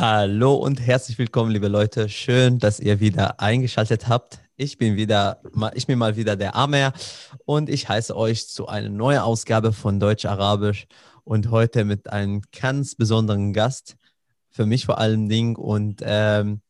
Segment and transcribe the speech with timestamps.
[0.00, 2.08] Hallo und herzlich willkommen, liebe Leute.
[2.08, 4.38] Schön, dass ihr wieder eingeschaltet habt.
[4.54, 5.42] Ich bin wieder,
[5.74, 6.92] ich bin mal wieder der Amer
[7.46, 10.86] und ich heiße euch zu einer neuen Ausgabe von Deutsch-Arabisch
[11.24, 13.96] und heute mit einem ganz besonderen Gast,
[14.50, 16.60] für mich vor allen Dingen und ähm,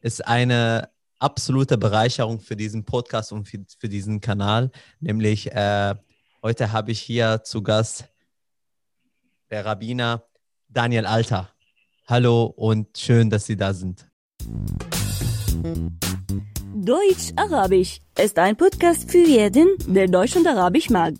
[0.00, 4.70] ist eine absolute Bereicherung für diesen Podcast und für, für diesen Kanal.
[4.98, 5.94] Nämlich äh,
[6.42, 8.06] heute habe ich hier zu Gast
[9.50, 10.22] der Rabbiner
[10.70, 11.50] Daniel Alter.
[12.08, 14.10] Hallo und schön, dass Sie da sind.
[16.74, 21.14] Deutsch-Arabisch ist ein Podcast für jeden, der Deutsch und Arabisch mag.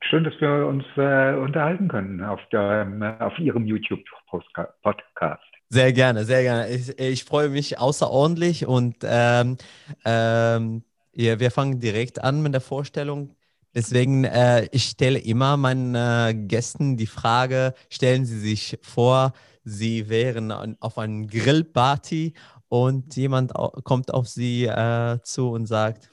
[0.00, 5.42] Schön, dass wir uns äh, unterhalten können auf, der, auf Ihrem YouTube-Podcast.
[5.68, 6.70] Sehr gerne, sehr gerne.
[6.70, 9.58] Ich, ich freue mich außerordentlich und ähm,
[10.06, 13.36] ähm, ja, wir fangen direkt an mit der Vorstellung.
[13.74, 19.32] Deswegen, äh, ich stelle immer meinen äh, Gästen die Frage, stellen Sie sich vor,
[19.64, 20.50] Sie wären
[20.80, 22.34] auf einem Grillparty
[22.68, 23.52] und jemand
[23.84, 26.10] kommt auf Sie äh, zu und sagt,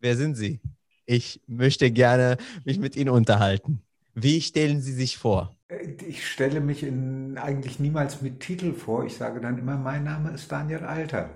[0.00, 0.60] wer sind Sie?
[1.06, 3.82] Ich möchte gerne mich mit Ihnen unterhalten.
[4.14, 5.56] Wie stellen Sie sich vor?
[5.68, 9.04] Äh, ich stelle mich in, eigentlich niemals mit Titel vor.
[9.04, 11.30] Ich sage dann immer, mein Name ist Daniel Alter.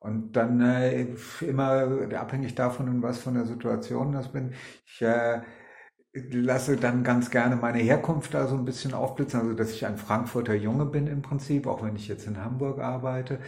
[0.00, 4.54] Und dann äh, immer abhängig davon, was von der Situation das bin.
[4.86, 5.40] Ich äh,
[6.14, 9.98] lasse dann ganz gerne meine Herkunft da so ein bisschen aufblitzen, also dass ich ein
[9.98, 13.40] Frankfurter Junge bin im Prinzip, auch wenn ich jetzt in Hamburg arbeite.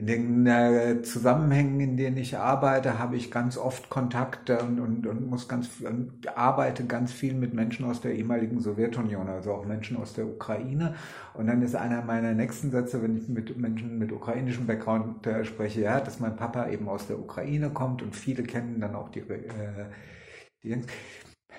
[0.00, 5.06] In den äh, Zusammenhängen, in denen ich arbeite, habe ich ganz oft Kontakte und, und,
[5.06, 9.66] und muss ganz und arbeite ganz viel mit Menschen aus der ehemaligen Sowjetunion, also auch
[9.66, 10.94] Menschen aus der Ukraine.
[11.34, 15.44] Und dann ist einer meiner nächsten Sätze, wenn ich mit Menschen mit ukrainischem Background äh,
[15.44, 19.10] spreche, ja, dass mein Papa eben aus der Ukraine kommt und viele kennen dann auch
[19.10, 19.44] die, äh,
[20.62, 20.82] die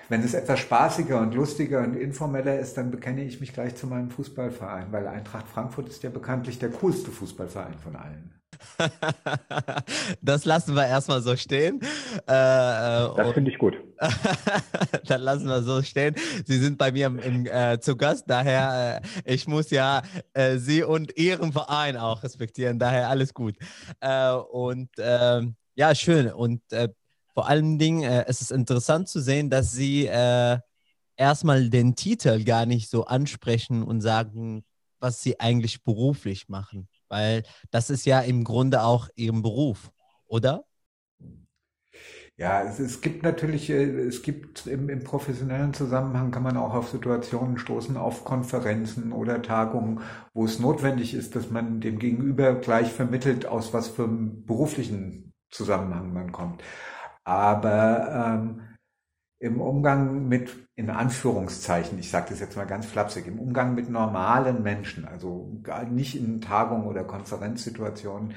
[0.08, 3.86] wenn es etwas spaßiger und lustiger und informeller ist, dann bekenne ich mich gleich zu
[3.86, 8.32] meinem Fußballverein, weil Eintracht Frankfurt ist ja bekanntlich der coolste Fußballverein von allen.
[10.22, 11.80] das lassen wir erstmal so stehen.
[11.80, 13.74] Äh, das finde ich gut.
[15.06, 16.14] dann lassen wir so stehen.
[16.44, 20.02] Sie sind bei mir im, im, äh, zu Gast, daher äh, ich muss ja
[20.34, 23.56] äh, Sie und Ihren Verein auch respektieren, daher alles gut.
[24.00, 26.30] Äh, und ähm, ja, schön.
[26.30, 26.88] Und äh,
[27.34, 30.58] vor allen Dingen, äh, es ist interessant zu sehen, dass sie äh,
[31.16, 34.64] erstmal den Titel gar nicht so ansprechen und sagen,
[35.00, 36.88] was sie eigentlich beruflich machen.
[37.08, 39.90] Weil das ist ja im Grunde auch ihrem Beruf,
[40.26, 40.64] oder?
[42.38, 46.72] Ja, es, es gibt natürlich, äh, es gibt im, im, professionellen Zusammenhang kann man auch
[46.74, 50.00] auf Situationen stoßen, auf Konferenzen oder Tagungen,
[50.32, 55.34] wo es notwendig ist, dass man dem Gegenüber gleich vermittelt, aus was für einem beruflichen
[55.50, 56.62] Zusammenhang man kommt.
[57.24, 58.62] Aber ähm,
[59.38, 63.90] im Umgang mit, in Anführungszeichen, ich sage das jetzt mal ganz flapsig, im Umgang mit
[63.90, 68.34] normalen Menschen, also nicht in Tagungen oder Konferenzsituationen,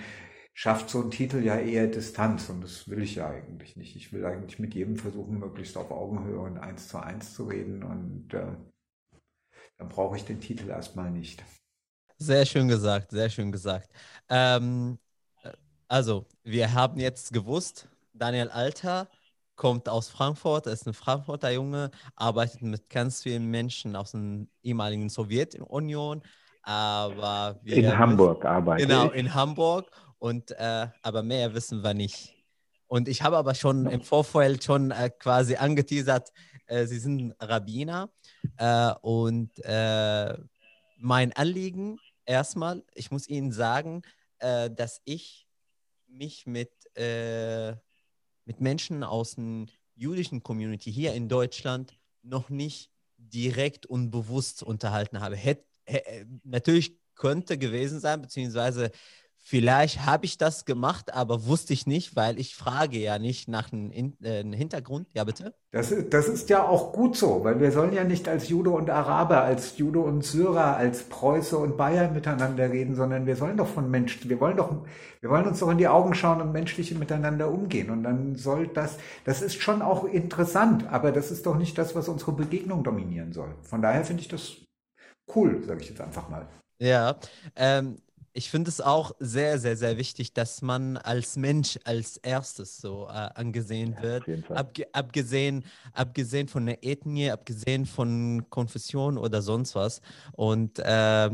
[0.54, 3.96] schafft so ein Titel ja eher Distanz und das will ich ja eigentlich nicht.
[3.96, 7.84] Ich will eigentlich mit jedem versuchen, möglichst auf Augenhöhe und eins zu eins zu reden
[7.84, 8.48] und äh,
[9.78, 11.44] dann brauche ich den Titel erstmal nicht.
[12.18, 13.90] Sehr schön gesagt, sehr schön gesagt.
[14.30, 14.98] Ähm,
[15.88, 19.08] also, wir haben jetzt gewusst, Daniel Alter
[19.56, 25.10] kommt aus Frankfurt, ist ein Frankfurter Junge, arbeitet mit ganz vielen Menschen aus der ehemaligen
[25.10, 26.22] Sowjetunion.
[26.64, 28.88] Aber in Hamburg arbeitet.
[28.88, 29.90] Genau, in Hamburg.
[30.18, 32.34] Und äh, aber mehr wissen wir nicht.
[32.88, 36.32] Und ich habe aber schon im Vorfeld schon äh, quasi angeteasert,
[36.68, 38.10] äh, Sie sind Rabbiner.
[38.58, 40.38] Äh, und äh,
[40.98, 44.02] mein Anliegen erstmal, ich muss Ihnen sagen,
[44.40, 45.48] äh, dass ich
[46.08, 46.72] mich mit
[48.46, 55.20] mit Menschen aus der jüdischen Community hier in Deutschland noch nicht direkt und bewusst unterhalten
[55.20, 55.36] habe.
[55.36, 58.92] Hätt, hätt, natürlich könnte gewesen sein, beziehungsweise
[59.48, 63.72] Vielleicht habe ich das gemacht, aber wusste ich nicht, weil ich frage ja nicht nach
[63.72, 65.08] einem, äh, Hintergrund.
[65.14, 65.54] Ja, bitte?
[65.70, 68.90] Das, das ist ja auch gut so, weil wir sollen ja nicht als Jude und
[68.90, 73.68] Araber, als Jude und Syrer, als Preuße und Bayer miteinander reden, sondern wir sollen doch
[73.68, 74.84] von Menschen, wir wollen doch,
[75.22, 77.92] wir wollen uns doch in die Augen schauen und menschlich miteinander umgehen.
[77.92, 81.94] Und dann soll das, das ist schon auch interessant, aber das ist doch nicht das,
[81.94, 83.54] was unsere Begegnung dominieren soll.
[83.62, 84.54] Von daher finde ich das
[85.36, 86.48] cool, sage ich jetzt einfach mal.
[86.80, 87.16] Ja,
[87.56, 87.98] ähm,
[88.38, 93.08] ich finde es auch sehr, sehr, sehr wichtig, dass man als Mensch als erstes so
[93.08, 94.52] äh, angesehen ja, wird.
[94.52, 100.02] Abge abgesehen, abgesehen von der Ethnie, abgesehen von Konfession oder sonst was.
[100.34, 101.30] Und äh,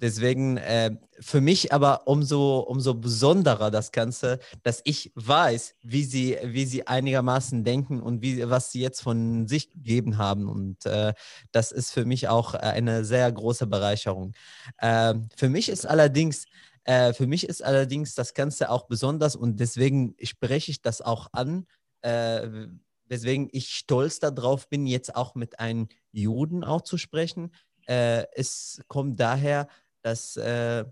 [0.00, 6.36] deswegen äh, für mich aber umso, umso besonderer das Ganze, dass ich weiß, wie sie,
[6.42, 10.48] wie sie einigermaßen denken und wie, was sie jetzt von sich gegeben haben.
[10.48, 11.14] Und äh,
[11.52, 14.32] das ist für mich auch eine sehr große Bereicherung.
[14.78, 16.44] Äh, für mich ist allerdings,
[16.84, 21.28] äh, für mich ist allerdings das Ganze auch besonders und deswegen spreche ich das auch
[21.32, 21.66] an,
[22.02, 22.68] äh,
[23.08, 27.52] weswegen ich stolz darauf bin, jetzt auch mit einem Juden auch zu sprechen.
[27.86, 29.68] Äh, es kommt daher,
[30.06, 30.84] dass, äh,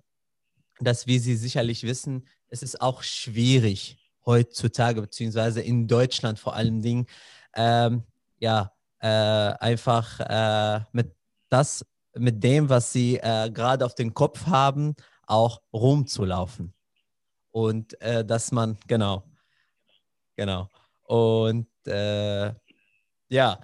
[0.81, 3.97] dass, wie Sie sicherlich wissen, es ist auch schwierig
[4.27, 7.07] heutzutage, beziehungsweise in Deutschland vor allen Dingen,
[7.55, 8.03] ähm,
[8.41, 11.15] ja, äh, einfach äh, mit
[11.49, 14.97] das, mit dem, was Sie äh, gerade auf den Kopf haben,
[15.29, 16.75] auch rumzulaufen.
[17.53, 19.23] Und äh, dass man, genau,
[20.35, 20.69] genau.
[21.05, 22.53] Und äh,
[23.29, 23.61] ja,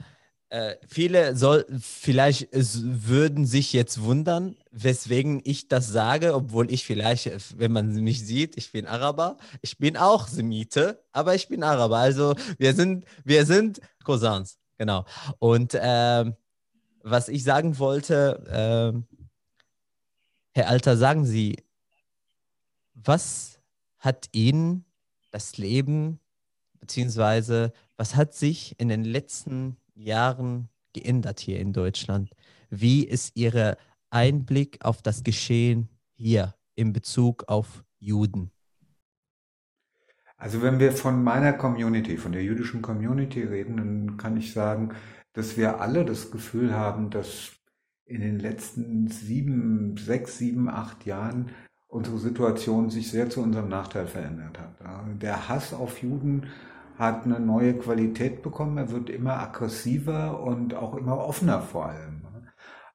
[0.89, 7.73] viele soll, vielleicht würden sich jetzt wundern, weswegen ich das sage, obwohl ich vielleicht, wenn
[7.73, 9.37] man mich sieht, ich bin Araber.
[9.63, 11.99] Ich bin auch Semite, aber ich bin Araber.
[11.99, 15.05] Also wir sind, wir sind Cousins, genau.
[15.39, 16.37] Und ähm,
[17.03, 19.07] was ich sagen wollte, ähm,
[20.53, 21.57] Herr Alter, sagen Sie,
[22.95, 23.61] was
[23.99, 24.85] hat Ihnen
[25.31, 26.21] das Leben,
[26.81, 32.31] beziehungsweise was hat sich in den letzten Jahren geändert hier in Deutschland?
[32.69, 33.77] Wie ist Ihr
[34.11, 38.51] Einblick auf das Geschehen hier in Bezug auf Juden?
[40.37, 44.95] Also wenn wir von meiner Community, von der jüdischen Community reden, dann kann ich sagen,
[45.35, 47.53] dass wir alle das Gefühl haben, dass
[48.07, 51.51] in den letzten sieben, sechs, sieben, acht Jahren
[51.87, 54.77] unsere Situation sich sehr zu unserem Nachteil verändert hat.
[55.21, 56.47] Der Hass auf Juden
[56.99, 62.20] hat eine neue Qualität bekommen, er wird immer aggressiver und auch immer offener vor allem.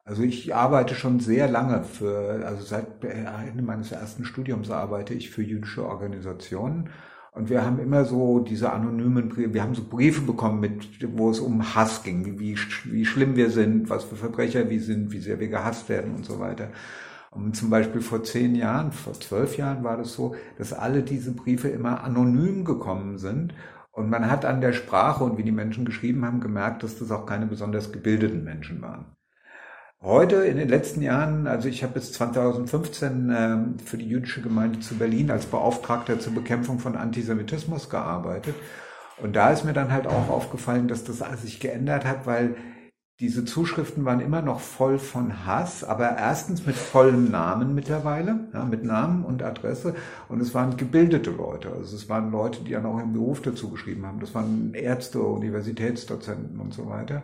[0.05, 5.31] Also ich arbeite schon sehr lange für, also seit Ende meines ersten Studiums arbeite ich
[5.31, 6.91] für jüdische Organisationen
[7.35, 11.29] und wir haben immer so diese anonymen Briefe, wir haben so Briefe bekommen, mit, wo
[11.29, 15.11] es um Hass ging, wie, wie, wie schlimm wir sind, was für Verbrecher wir sind,
[15.11, 16.69] wie sehr wir gehasst werden und so weiter.
[17.31, 21.33] Und zum Beispiel vor zehn Jahren, vor zwölf Jahren war das so, dass alle diese
[21.33, 23.53] Briefe immer anonym gekommen sind.
[23.91, 27.11] Und man hat an der Sprache und wie die Menschen geschrieben haben gemerkt, dass das
[27.11, 29.07] auch keine besonders gebildeten Menschen waren.
[30.05, 34.79] Heute in den letzten Jahren, also ich habe bis 2015 äh, für die jüdische Gemeinde
[34.79, 38.53] zu Berlin als Beauftragter zur Bekämpfung von Antisemitismus gearbeitet.
[39.17, 42.55] Und da ist mir dann halt auch aufgefallen, dass das sich geändert hat, weil
[43.19, 48.63] diese Zuschriften waren immer noch voll von Hass, aber erstens mit vollem Namen mittlerweile, ja,
[48.63, 49.95] mit Namen und Adresse.
[50.29, 51.69] Und es waren gebildete Leute.
[51.71, 54.19] Also es waren Leute, die dann auch im Beruf dazu geschrieben haben.
[54.19, 57.23] Das waren Ärzte, Universitätsdozenten und so weiter.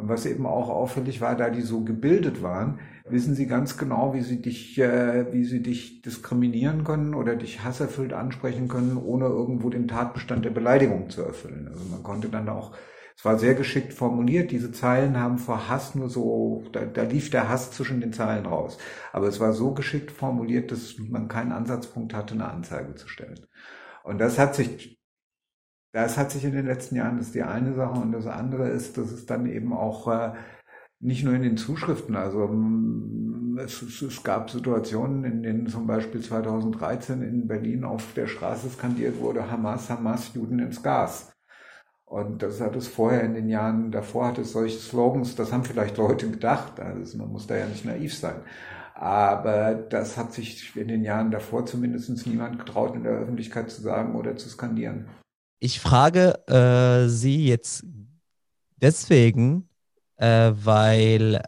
[0.00, 4.14] Und was eben auch auffällig war, da die so gebildet waren, wissen sie ganz genau,
[4.14, 9.26] wie sie dich, äh, wie sie dich diskriminieren können oder dich hasserfüllt ansprechen können, ohne
[9.26, 11.68] irgendwo den Tatbestand der Beleidigung zu erfüllen.
[11.68, 12.72] Also man konnte dann auch,
[13.14, 17.28] es war sehr geschickt formuliert, diese Zeilen haben vor Hass nur so, da, da lief
[17.28, 18.78] der Hass zwischen den Zeilen raus.
[19.12, 23.46] Aber es war so geschickt formuliert, dass man keinen Ansatzpunkt hatte, eine Anzeige zu stellen.
[24.02, 24.99] Und das hat sich
[25.92, 28.00] das hat sich in den letzten Jahren, das ist die eine Sache.
[28.00, 30.32] Und das andere ist, dass es dann eben auch äh,
[31.00, 32.44] nicht nur in den Zuschriften, also
[33.58, 38.68] es, es, es, gab Situationen, in denen zum Beispiel 2013 in Berlin auf der Straße
[38.70, 41.32] skandiert wurde, Hamas, Hamas, Juden ins Gas.
[42.04, 45.64] Und das hat es vorher in den Jahren davor hat es solche Slogans, das haben
[45.64, 48.42] vielleicht Leute gedacht, also man muss da ja nicht naiv sein.
[48.94, 53.80] Aber das hat sich in den Jahren davor zumindest niemand getraut, in der Öffentlichkeit zu
[53.80, 55.06] sagen oder zu skandieren.
[55.62, 57.84] Ich frage äh, Sie jetzt
[58.76, 59.68] deswegen,
[60.16, 61.42] äh, weil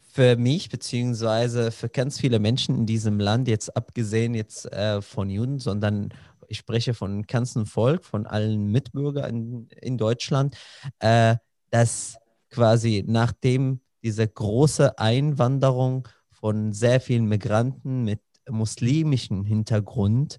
[0.00, 5.30] für mich beziehungsweise für ganz viele Menschen in diesem Land, jetzt abgesehen jetzt äh, von
[5.30, 6.08] Juden, sondern
[6.48, 10.56] ich spreche von ganzem Volk, von allen Mitbürgern in, in Deutschland,
[10.98, 11.36] äh,
[11.70, 12.16] dass
[12.50, 20.38] quasi nachdem diese große Einwanderung von sehr vielen Migranten mit muslimischem Hintergrund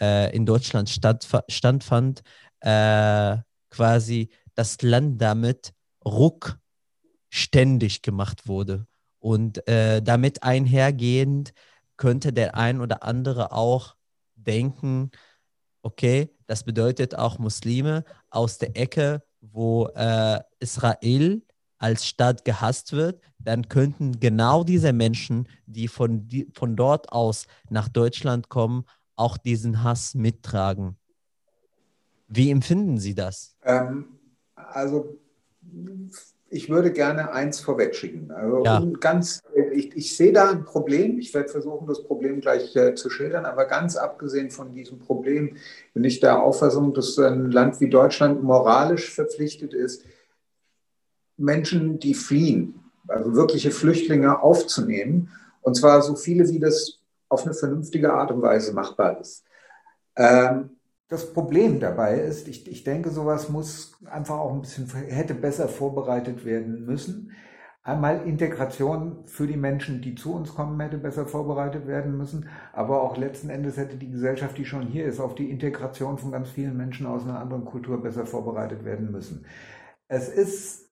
[0.00, 2.22] äh, in Deutschland statt, standfand,
[2.60, 3.36] äh,
[3.70, 5.72] quasi das Land damit
[6.04, 8.86] ruckständig gemacht wurde.
[9.18, 11.52] Und äh, damit einhergehend
[11.96, 13.96] könnte der ein oder andere auch
[14.34, 15.10] denken,
[15.82, 21.42] okay, das bedeutet auch Muslime aus der Ecke, wo äh, Israel
[21.78, 27.46] als Staat gehasst wird, dann könnten genau diese Menschen, die von, die von dort aus
[27.68, 28.84] nach Deutschland kommen,
[29.16, 30.96] auch diesen Hass mittragen.
[32.28, 33.56] Wie empfinden Sie das?
[33.62, 34.06] Ähm,
[34.54, 35.18] also
[36.54, 38.30] ich würde gerne eins vorwegschicken.
[38.30, 38.80] Also ja.
[39.00, 39.42] ganz,
[39.72, 41.18] ich, ich sehe da ein Problem.
[41.18, 43.44] Ich werde versuchen, das Problem gleich äh, zu schildern.
[43.44, 45.56] Aber ganz abgesehen von diesem Problem
[45.94, 50.04] bin ich der Auffassung, dass ein Land wie Deutschland moralisch verpflichtet ist,
[51.36, 55.32] Menschen, die fliehen, also wirkliche Flüchtlinge aufzunehmen.
[55.60, 57.00] Und zwar so viele, wie das
[57.34, 59.44] auf eine vernünftige Art und Weise machbar ist.
[60.16, 60.70] Ähm,
[61.08, 65.68] das Problem dabei ist, ich, ich denke, sowas muss einfach auch ein bisschen, hätte besser
[65.68, 67.32] vorbereitet werden müssen.
[67.82, 72.48] Einmal Integration für die Menschen, die zu uns kommen, hätte besser vorbereitet werden müssen.
[72.72, 76.32] Aber auch letzten Endes hätte die Gesellschaft, die schon hier ist, auf die Integration von
[76.32, 79.44] ganz vielen Menschen aus einer anderen Kultur besser vorbereitet werden müssen.
[80.08, 80.90] Es ist,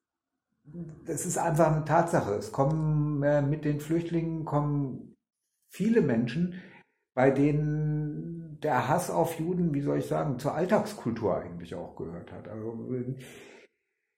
[1.06, 2.34] es ist einfach eine Tatsache.
[2.34, 5.11] Es kommen mit den Flüchtlingen kommen
[5.72, 6.60] viele Menschen,
[7.14, 12.30] bei denen der Hass auf Juden, wie soll ich sagen, zur Alltagskultur eigentlich auch gehört
[12.32, 12.48] hat.
[12.48, 12.78] Also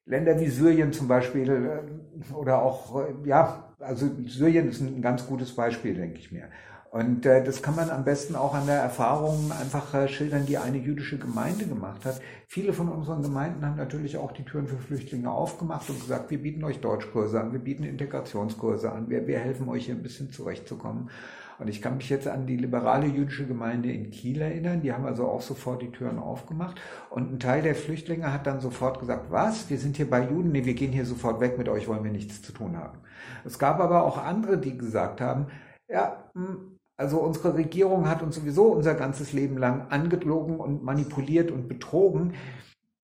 [0.06, 5.26] Länder wie Syrien zum Beispiel äh, oder auch, äh, ja, also Syrien ist ein ganz
[5.26, 6.50] gutes Beispiel, denke ich mir.
[6.90, 10.78] Und äh, das kann man am besten auch an der Erfahrung einfach schildern, die eine
[10.78, 12.20] jüdische Gemeinde gemacht hat.
[12.46, 16.40] Viele von unseren Gemeinden haben natürlich auch die Türen für Flüchtlinge aufgemacht und gesagt, wir
[16.40, 20.30] bieten euch Deutschkurse an, wir bieten Integrationskurse an, wir, wir helfen euch hier ein bisschen
[20.30, 21.11] zurechtzukommen.
[21.58, 24.82] Und ich kann mich jetzt an die liberale jüdische Gemeinde in Kiel erinnern.
[24.82, 26.80] Die haben also auch sofort die Türen aufgemacht.
[27.11, 29.70] Und ein Teil der Flüchtlinge hat dann sofort gesagt, was?
[29.70, 30.52] Wir sind hier bei Juden?
[30.52, 31.58] Nee, wir gehen hier sofort weg.
[31.58, 32.99] Mit euch wollen wir nichts zu tun haben.
[33.44, 35.46] Es gab aber auch andere, die gesagt haben,
[35.88, 41.50] ja, hm, also unsere Regierung hat uns sowieso unser ganzes Leben lang angelogen und manipuliert
[41.50, 42.34] und betrogen.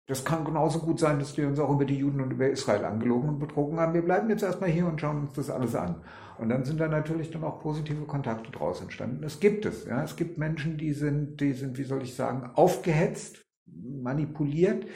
[0.06, 2.84] Das kann genauso gut sein, dass wir uns auch über die Juden und über Israel
[2.84, 3.94] angelogen und betrogen haben.
[3.94, 6.02] Wir bleiben jetzt erstmal hier und schauen uns das alles an.
[6.40, 9.22] Und dann sind da natürlich dann auch positive Kontakte draus entstanden.
[9.24, 9.84] Es gibt es.
[9.84, 10.02] Ja.
[10.02, 14.86] Es gibt Menschen, die sind, die sind, wie soll ich sagen, aufgehetzt, manipuliert,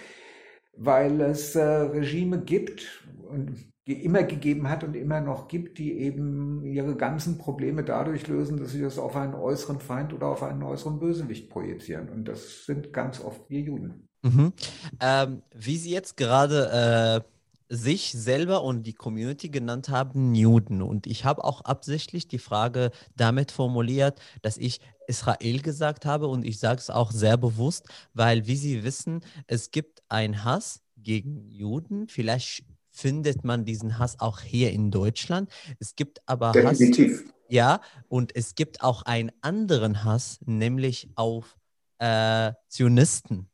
[0.74, 6.64] weil es äh, Regime gibt und immer gegeben hat und immer noch gibt, die eben
[6.64, 10.62] ihre ganzen Probleme dadurch lösen, dass sie das auf einen äußeren Feind oder auf einen
[10.62, 12.08] äußeren Bösewicht projizieren.
[12.08, 14.08] Und das sind ganz oft wir Juden.
[14.22, 14.54] Mhm.
[14.98, 17.33] Ähm, wie Sie jetzt gerade äh
[17.68, 20.82] sich selber und die Community genannt haben Newton.
[20.82, 26.44] Und ich habe auch absichtlich die Frage damit formuliert, dass ich Israel gesagt habe und
[26.44, 31.50] ich sage es auch sehr bewusst, weil, wie Sie wissen, es gibt einen Hass gegen
[31.50, 32.08] Juden.
[32.08, 35.50] Vielleicht findet man diesen Hass auch hier in Deutschland.
[35.78, 37.24] Es gibt aber Definitiv.
[37.24, 37.34] Hass.
[37.48, 41.56] Ja, und es gibt auch einen anderen Hass, nämlich auf
[41.98, 43.50] äh, Zionisten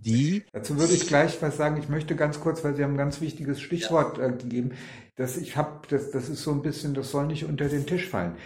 [0.00, 0.44] die.
[0.52, 1.76] Dazu würde ich gleich was sagen.
[1.78, 4.26] Ich möchte ganz kurz, weil Sie haben ein ganz wichtiges Stichwort ja.
[4.26, 4.72] äh, gegeben,
[5.16, 8.08] dass ich habe, das, das ist so ein bisschen, das soll nicht unter den Tisch
[8.08, 8.36] fallen.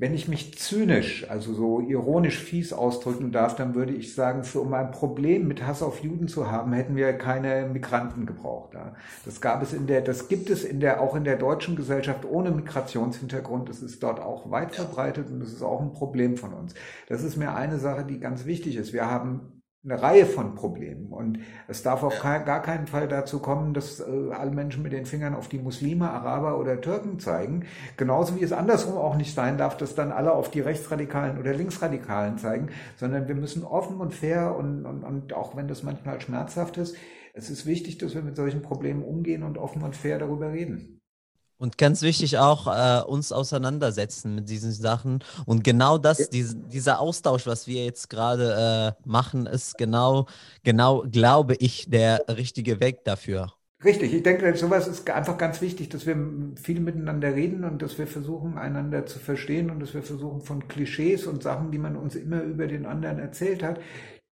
[0.00, 4.60] Wenn ich mich zynisch, also so ironisch fies ausdrücken darf, dann würde ich sagen, für
[4.60, 8.76] um ein Problem mit Hass auf Juden zu haben, hätten wir keine Migranten gebraucht.
[9.24, 12.24] Das gab es in der, das gibt es in der, auch in der deutschen Gesellschaft
[12.24, 13.68] ohne Migrationshintergrund.
[13.68, 16.74] Das ist dort auch weit verbreitet und das ist auch ein Problem von uns.
[17.08, 18.92] Das ist mir eine Sache, die ganz wichtig ist.
[18.92, 21.12] Wir haben eine Reihe von Problemen.
[21.12, 22.38] Und es darf auf ja.
[22.38, 26.10] gar keinen Fall dazu kommen, dass äh, alle Menschen mit den Fingern auf die Muslime,
[26.10, 27.64] Araber oder Türken zeigen.
[27.96, 31.54] Genauso wie es andersrum auch nicht sein darf, dass dann alle auf die Rechtsradikalen oder
[31.54, 36.20] Linksradikalen zeigen, sondern wir müssen offen und fair und, und, und auch wenn das manchmal
[36.20, 36.96] schmerzhaft ist,
[37.34, 41.00] es ist wichtig, dass wir mit solchen Problemen umgehen und offen und fair darüber reden.
[41.58, 45.24] Und ganz wichtig auch, äh, uns auseinandersetzen mit diesen Sachen.
[45.44, 46.26] Und genau das, ja.
[46.32, 50.26] diese, dieser Austausch, was wir jetzt gerade äh, machen, ist genau,
[50.62, 53.52] genau, glaube ich, der richtige Weg dafür.
[53.84, 56.16] Richtig, ich denke, sowas ist einfach ganz wichtig, dass wir
[56.56, 60.66] viel miteinander reden und dass wir versuchen, einander zu verstehen und dass wir versuchen, von
[60.66, 63.78] Klischees und Sachen, die man uns immer über den anderen erzählt hat,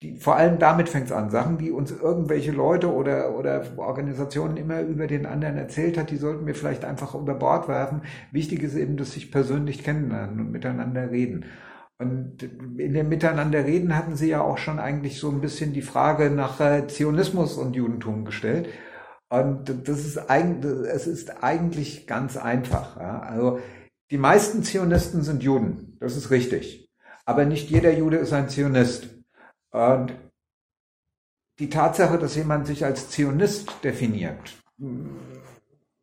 [0.03, 4.57] die, vor allem damit fängt es an, Sachen, die uns irgendwelche Leute oder, oder Organisationen
[4.57, 8.01] immer über den anderen erzählt hat, die sollten wir vielleicht einfach über Bord werfen.
[8.31, 11.45] Wichtig ist eben, dass sich persönlich kennenlernen und miteinander reden.
[11.99, 16.29] Und in dem Miteinanderreden hatten Sie ja auch schon eigentlich so ein bisschen die Frage
[16.29, 18.67] nach äh, Zionismus und Judentum gestellt.
[19.29, 22.97] Und das ist eigentlich, es ist eigentlich ganz einfach.
[22.97, 23.59] Also
[24.11, 26.89] die meisten Zionisten sind Juden, das ist richtig.
[27.25, 29.12] Aber nicht jeder Jude ist ein Zionist.
[29.73, 30.13] Und
[31.59, 34.55] die Tatsache, dass jemand sich als Zionist definiert,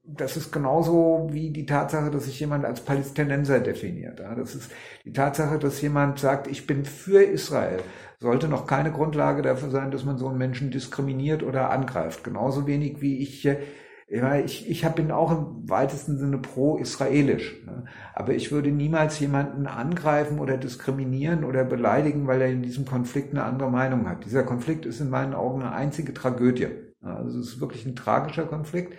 [0.03, 4.19] das ist genauso wie die Tatsache, dass sich jemand als Palästinenser definiert.
[4.19, 4.73] Das ist
[5.05, 7.81] die Tatsache, dass jemand sagt, ich bin für Israel,
[8.19, 12.25] sollte noch keine Grundlage dafür sein, dass man so einen Menschen diskriminiert oder angreift.
[12.25, 13.49] Genauso wenig wie ich
[14.11, 17.65] ich, ich bin auch im weitesten Sinne pro-israelisch.
[17.65, 17.85] Ne?
[18.13, 23.31] Aber ich würde niemals jemanden angreifen oder diskriminieren oder beleidigen, weil er in diesem Konflikt
[23.31, 24.25] eine andere Meinung hat.
[24.25, 26.69] Dieser Konflikt ist in meinen Augen eine einzige Tragödie.
[27.01, 28.95] Also es ist wirklich ein tragischer Konflikt.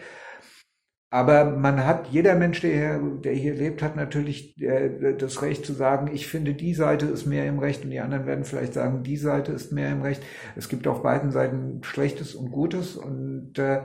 [1.14, 5.66] Aber man hat, jeder Mensch, der hier, der hier lebt, hat natürlich äh, das Recht
[5.66, 8.74] zu sagen, ich finde, die Seite ist mehr im Recht und die anderen werden vielleicht
[8.74, 10.24] sagen, die Seite ist mehr im Recht.
[10.56, 13.82] Es gibt auf beiden Seiten Schlechtes und Gutes und äh,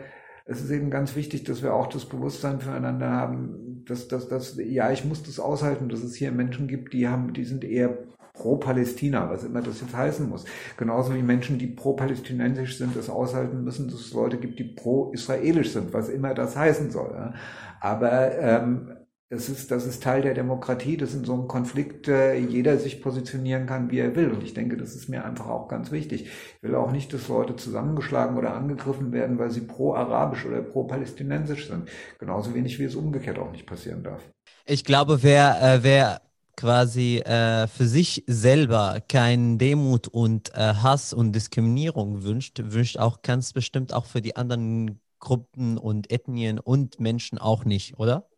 [0.46, 4.56] es ist eben ganz wichtig, dass wir auch das Bewusstsein füreinander haben, dass, dass, dass,
[4.56, 7.98] ja, ich muss das aushalten, dass es hier Menschen gibt, die haben, die sind eher
[8.32, 10.44] pro-Palästina, was immer das jetzt heißen muss.
[10.76, 15.72] Genauso wie Menschen, die pro-palästinensisch sind, es aushalten müssen, dass es Leute gibt, die pro-israelisch
[15.72, 17.32] sind, was immer das heißen soll.
[17.80, 18.95] Aber ähm,
[19.28, 23.02] das ist, das ist Teil der Demokratie, dass in so einem Konflikt äh, jeder sich
[23.02, 24.30] positionieren kann, wie er will.
[24.30, 26.26] Und ich denke, das ist mir einfach auch ganz wichtig.
[26.26, 31.66] Ich will auch nicht, dass Leute zusammengeschlagen oder angegriffen werden, weil sie pro-arabisch oder pro-palästinensisch
[31.66, 31.88] sind.
[32.20, 34.22] Genauso wenig wie es umgekehrt auch nicht passieren darf.
[34.64, 36.20] Ich glaube, wer, äh, wer
[36.56, 43.22] quasi äh, für sich selber keinen Demut und äh, Hass und Diskriminierung wünscht, wünscht auch
[43.22, 48.28] ganz bestimmt auch für die anderen Gruppen und Ethnien und Menschen auch nicht, oder?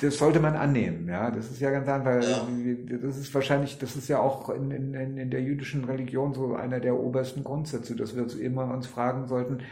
[0.00, 1.30] Das sollte man annehmen, ja.
[1.30, 2.22] Das ist ja ganz einfach.
[2.22, 2.46] Ja.
[3.02, 6.80] Das ist wahrscheinlich, das ist ja auch in, in, in der jüdischen Religion so einer
[6.80, 9.62] der obersten Grundsätze, dass wir uns immer uns fragen sollten,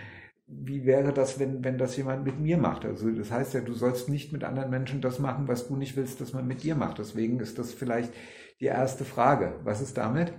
[0.47, 2.85] wie wäre das, wenn, wenn das jemand mit mir macht?
[2.85, 5.97] Also das heißt ja, du sollst nicht mit anderen Menschen das machen, was du nicht
[5.97, 6.99] willst, dass man mit dir macht.
[6.99, 8.13] Deswegen ist das vielleicht
[8.61, 9.55] die erste Frage.
[9.65, 10.33] Was ist damit?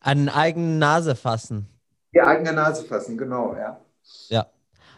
[0.00, 1.68] An eigene Nase fassen.
[2.14, 3.80] Die eigene Nase fassen, genau, ja.
[4.28, 4.46] Ja,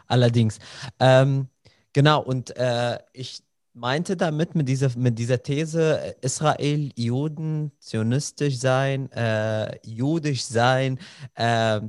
[0.06, 0.58] allerdings.
[1.00, 1.48] Ähm,
[1.92, 3.45] genau, und äh, ich
[3.76, 10.98] meinte damit mit dieser, mit dieser These, Israel, Juden, zionistisch sein, äh, jüdisch sein,
[11.34, 11.80] äh,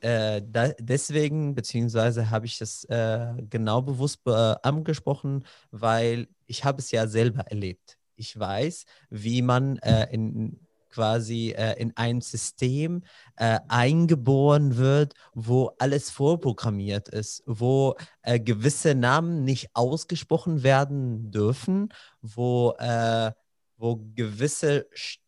[0.00, 6.80] äh, da, deswegen, beziehungsweise habe ich das äh, genau bewusst äh, angesprochen, weil ich habe
[6.80, 7.98] es ja selber erlebt.
[8.16, 10.58] Ich weiß, wie man äh, in
[10.90, 13.02] quasi äh, in ein System
[13.36, 21.88] äh, eingeboren wird, wo alles vorprogrammiert ist, wo äh, gewisse Namen nicht ausgesprochen werden dürfen,
[22.20, 23.32] wo, äh,
[23.76, 25.20] wo gewisse St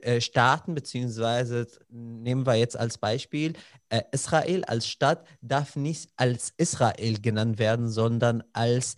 [0.00, 3.52] äh, Staaten, beziehungsweise nehmen wir jetzt als Beispiel,
[3.90, 8.96] äh, Israel als Stadt darf nicht als Israel genannt werden, sondern als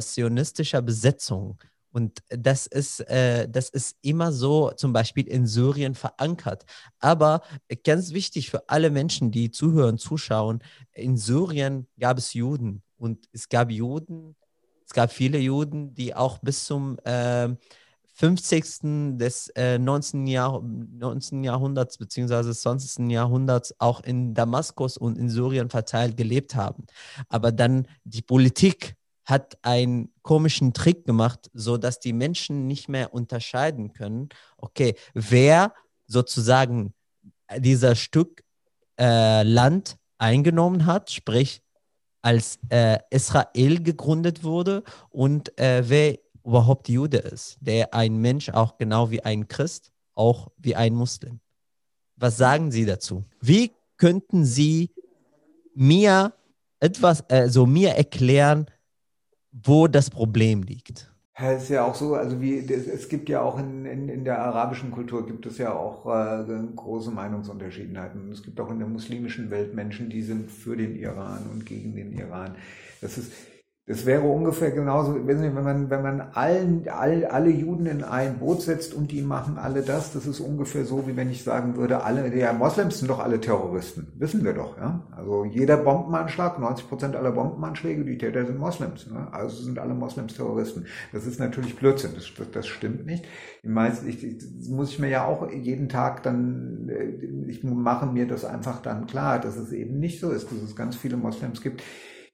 [0.00, 1.56] zionistischer Besetzung.
[1.90, 6.64] Und das ist, äh, das ist immer so zum Beispiel in Syrien verankert.
[7.00, 7.42] Aber
[7.84, 10.62] ganz wichtig für alle Menschen, die zuhören, zuschauen,
[10.92, 14.36] in Syrien gab es Juden und es gab Juden,
[14.84, 17.48] es gab viele Juden, die auch bis zum äh,
[18.14, 19.18] 50.
[19.18, 20.26] des äh, 19.
[20.26, 21.44] Jahr 19.
[21.44, 22.52] Jahrhunderts bzw.
[22.52, 23.08] 20.
[23.10, 26.86] Jahrhunderts auch in Damaskus und in Syrien verteilt gelebt haben.
[27.28, 28.96] Aber dann die Politik
[29.28, 35.74] hat einen komischen Trick gemacht, so dass die Menschen nicht mehr unterscheiden können, okay, wer
[36.06, 36.94] sozusagen
[37.58, 38.42] dieser Stück
[38.98, 41.62] äh, Land eingenommen hat, sprich
[42.22, 48.78] als äh, Israel gegründet wurde und äh, wer überhaupt Jude ist, der ein Mensch auch
[48.78, 51.40] genau wie ein Christ, auch wie ein Muslim.
[52.16, 53.24] Was sagen Sie dazu?
[53.42, 54.90] Wie könnten Sie
[55.74, 56.32] mir
[56.80, 58.66] etwas, also mir erklären,
[59.52, 61.12] wo das Problem liegt?
[61.40, 64.40] Es ist ja auch so, also wie es gibt ja auch in, in, in der
[64.40, 68.32] arabischen Kultur gibt es ja auch äh, große Meinungsunterschiedenheiten.
[68.32, 71.94] Es gibt auch in der muslimischen Welt Menschen, die sind für den Iran und gegen
[71.94, 72.56] den Iran.
[73.00, 73.32] Das ist
[73.88, 78.60] das wäre ungefähr genauso, wenn man, wenn man allen, all, alle Juden in ein Boot
[78.60, 82.04] setzt und die machen alle das, das ist ungefähr so, wie wenn ich sagen würde,
[82.04, 84.12] alle, ja, Moslems sind doch alle Terroristen.
[84.18, 85.08] Wissen wir doch, ja.
[85.16, 89.26] Also jeder Bombenanschlag, 90 Prozent aller Bombenanschläge, die Täter sind Moslems, ne?
[89.32, 90.84] Also sind alle Moslems Terroristen.
[91.14, 93.24] Das ist natürlich Blödsinn, das, das, stimmt nicht.
[93.64, 98.04] Die meisten, ich, ich, muss ich mir ja auch jeden Tag dann, äh, ich mache
[98.04, 101.16] mir das einfach dann klar, dass es eben nicht so ist, dass es ganz viele
[101.16, 101.82] Moslems gibt,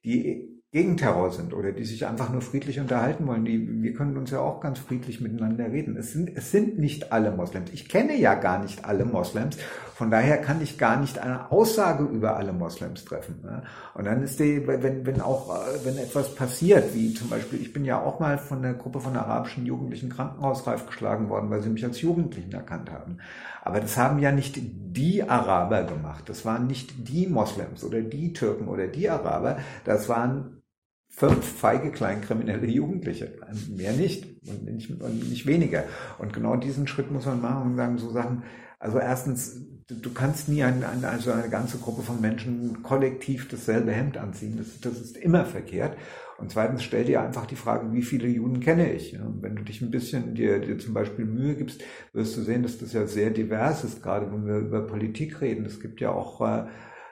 [0.04, 3.44] die gegen Terror sind oder die sich einfach nur friedlich unterhalten wollen.
[3.44, 5.96] Die, wir können uns ja auch ganz friedlich miteinander reden.
[5.96, 7.70] Es sind, es sind nicht alle Moslems.
[7.72, 9.56] Ich kenne ja gar nicht alle Moslems.
[9.94, 13.44] Von daher kann ich gar nicht eine Aussage über alle Moslems treffen.
[13.94, 17.84] Und dann ist die, wenn, wenn auch, wenn etwas passiert, wie zum Beispiel, ich bin
[17.84, 21.84] ja auch mal von der Gruppe von arabischen Jugendlichen krankenhausreif geschlagen worden, weil sie mich
[21.84, 23.18] als Jugendlichen erkannt haben.
[23.62, 26.28] Aber das haben ja nicht die Araber gemacht.
[26.28, 29.58] Das waren nicht die Moslems oder die Türken oder die Araber.
[29.84, 30.63] Das waren
[31.16, 33.32] fünf feige kleinkriminelle Jugendliche.
[33.74, 35.84] Mehr nicht und nicht, und nicht weniger.
[36.18, 38.42] Und genau diesen Schritt muss man machen und sagen, so Sachen,
[38.78, 43.92] also erstens, du kannst nie ein, ein, also eine ganze Gruppe von Menschen kollektiv dasselbe
[43.92, 44.56] Hemd anziehen.
[44.58, 45.96] Das, das ist immer verkehrt.
[46.36, 49.18] Und zweitens stell dir einfach die Frage, wie viele Juden kenne ich?
[49.20, 52.64] Und wenn du dich ein bisschen dir, dir zum Beispiel Mühe gibst, wirst du sehen,
[52.64, 55.64] dass das ja sehr divers ist, gerade wenn wir über Politik reden.
[55.64, 56.64] Es gibt ja auch äh,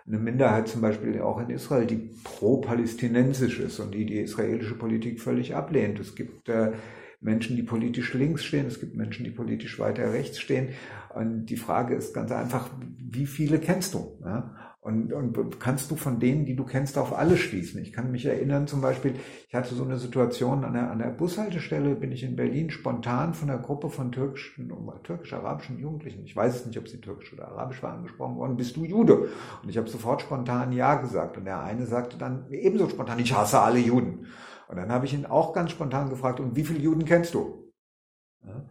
[0.06, 5.20] eine Minderheit zum Beispiel auch in Israel, die pro-palästinensisch ist und die die israelische Politik
[5.20, 6.00] völlig ablehnt.
[6.00, 6.72] Es gibt äh,
[7.20, 10.70] Menschen, die politisch links stehen, es gibt Menschen, die politisch weiter rechts stehen.
[11.14, 14.18] Und die Frage ist ganz einfach, wie viele kennst du?
[14.24, 14.71] Ja?
[14.84, 17.80] Und, und kannst du von denen, die du kennst, auf alle schließen?
[17.80, 19.14] Ich kann mich erinnern, zum Beispiel,
[19.46, 23.32] ich hatte so eine Situation an der, an der Bushaltestelle, bin ich in Berlin spontan
[23.32, 24.72] von einer Gruppe von türkischen,
[25.04, 28.74] türkisch-arabischen Jugendlichen, ich weiß es nicht, ob sie türkisch oder arabisch war, angesprochen worden, bist
[28.74, 29.28] du Jude?
[29.62, 31.36] Und ich habe sofort spontan Ja gesagt.
[31.36, 34.26] Und der eine sagte dann ebenso spontan, ich hasse alle Juden.
[34.66, 37.72] Und dann habe ich ihn auch ganz spontan gefragt, und wie viele Juden kennst du?
[38.44, 38.64] Ja?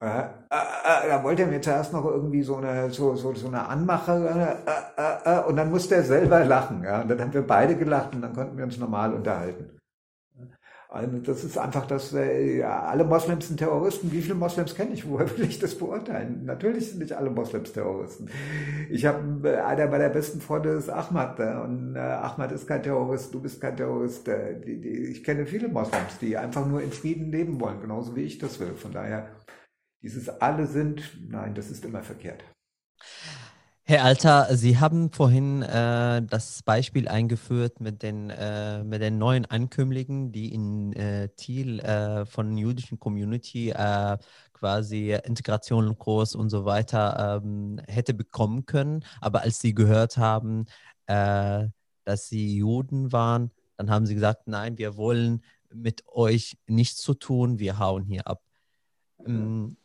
[0.00, 3.48] Äh, äh, äh, da wollte er mir zuerst noch irgendwie so eine, so, so, so
[3.48, 6.84] eine Anmache äh, äh, äh, und dann musste er selber lachen.
[6.84, 7.02] Ja?
[7.02, 9.70] Und dann haben wir beide gelacht und dann konnten wir uns normal unterhalten.
[10.90, 14.10] Also das ist einfach das, ja, alle Moslems sind Terroristen.
[14.10, 15.06] Wie viele Moslems kenne ich?
[15.06, 16.46] Woher will ich das beurteilen?
[16.46, 18.30] Natürlich sind nicht alle Moslems Terroristen.
[18.88, 23.60] Ich habe einer meiner besten Freunde ist Ahmad und Ahmad ist kein Terrorist, du bist
[23.60, 24.26] kein Terrorist.
[24.64, 28.22] Die, die, ich kenne viele Moslems, die einfach nur in Frieden leben wollen, genauso wie
[28.22, 28.72] ich das will.
[28.72, 29.28] Von daher
[30.02, 32.44] dieses alle sind, nein, das ist immer verkehrt.
[33.90, 39.46] Herr Alter, Sie haben vorhin äh, das Beispiel eingeführt mit den, äh, mit den neuen
[39.46, 44.18] Ankömmlingen, die in äh, Thiel äh, von jüdischen Community äh,
[44.52, 49.06] quasi Integrationskurs und so weiter ähm, hätte bekommen können.
[49.22, 50.66] Aber als Sie gehört haben,
[51.06, 51.66] äh,
[52.04, 57.14] dass Sie Juden waren, dann haben Sie gesagt, nein, wir wollen mit euch nichts zu
[57.14, 58.42] tun, wir hauen hier ab.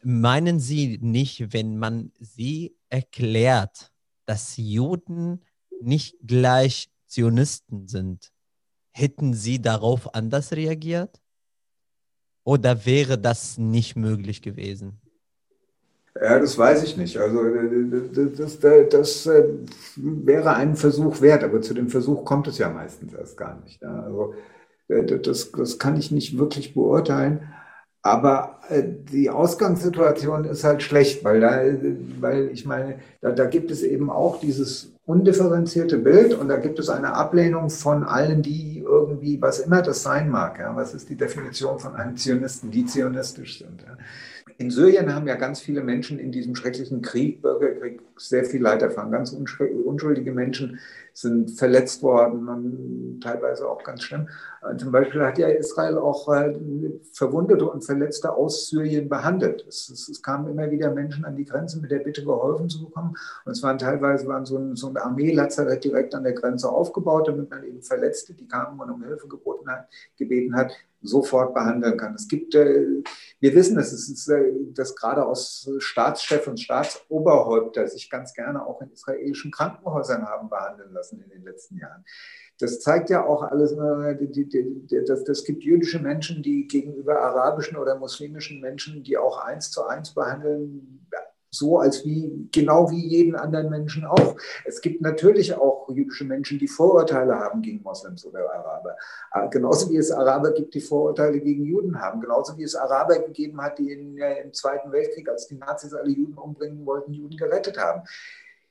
[0.03, 3.91] Meinen Sie nicht, wenn man Sie erklärt,
[4.25, 5.41] dass Juden
[5.82, 8.32] nicht gleich Zionisten sind,
[8.91, 11.21] hätten Sie darauf anders reagiert?
[12.43, 14.99] Oder wäre das nicht möglich gewesen?
[16.15, 17.17] Ja, das weiß ich nicht.
[17.17, 17.39] Also
[18.13, 19.45] das, das, das, äh,
[19.95, 23.84] wäre ein Versuch wert, aber zu dem Versuch kommt es ja meistens erst gar nicht.
[23.84, 24.36] Also
[24.89, 27.51] äh, das, das kann ich nicht wirklich beurteilen.
[28.05, 31.61] Aber äh, die Ausgangssituation ist halt schlecht, weil da,
[32.19, 36.79] weil ich meine, da, da gibt es eben auch dieses undifferenzierte Bild und da gibt
[36.79, 40.59] es eine Ablehnung von allen, die irgendwie, was immer das sein mag.
[40.59, 43.81] Ja, was ist die Definition von einem Zionisten, die zionistisch sind?
[43.81, 43.97] Ja.
[44.57, 48.81] In Syrien haben ja ganz viele Menschen in diesem schrecklichen Krieg, Bürgerkrieg, sehr viel Leid
[48.81, 49.12] erfahren.
[49.12, 50.79] Ganz unschuldige Menschen
[51.13, 54.27] sind verletzt worden teilweise auch ganz schlimm.
[54.62, 56.53] Äh, zum Beispiel hat ja Israel auch äh,
[57.12, 59.65] Verwundete und Verletzte aus Syrien behandelt.
[59.67, 62.83] Es, es, es, kamen immer wieder Menschen an die Grenze mit der Bitte geholfen zu
[62.83, 63.15] bekommen.
[63.45, 67.27] Und es waren teilweise waren so ein, so ein Armeelazarett direkt an der Grenze aufgebaut,
[67.27, 71.97] damit man eben Verletzte, die kamen und um Hilfe geboten hat, gebeten hat, sofort behandeln
[71.97, 72.15] kann.
[72.15, 73.03] Es gibt, äh,
[73.39, 74.31] wir wissen es, es
[74.73, 80.93] dass gerade aus Staatschef und Staatsoberhäupter sich ganz gerne auch in israelischen Krankenhäusern haben behandeln
[80.93, 82.06] lassen in den letzten Jahren.
[82.60, 87.97] Das zeigt ja auch alles, äh, dass das gibt jüdische Menschen, die gegenüber arabischen oder
[87.97, 91.08] muslimischen Menschen, die auch eins zu eins behandeln,
[91.53, 94.35] so als wie, genau wie jeden anderen Menschen auch.
[94.65, 98.95] Es gibt natürlich auch jüdische Menschen, die Vorurteile haben gegen Moslems oder Araber.
[99.33, 102.21] Äh, genauso wie es Araber gibt, die Vorurteile gegen Juden haben.
[102.21, 105.93] Genauso wie es Araber gegeben hat, die in, äh, im Zweiten Weltkrieg, als die Nazis
[105.93, 108.01] alle Juden umbringen wollten, Juden gerettet haben.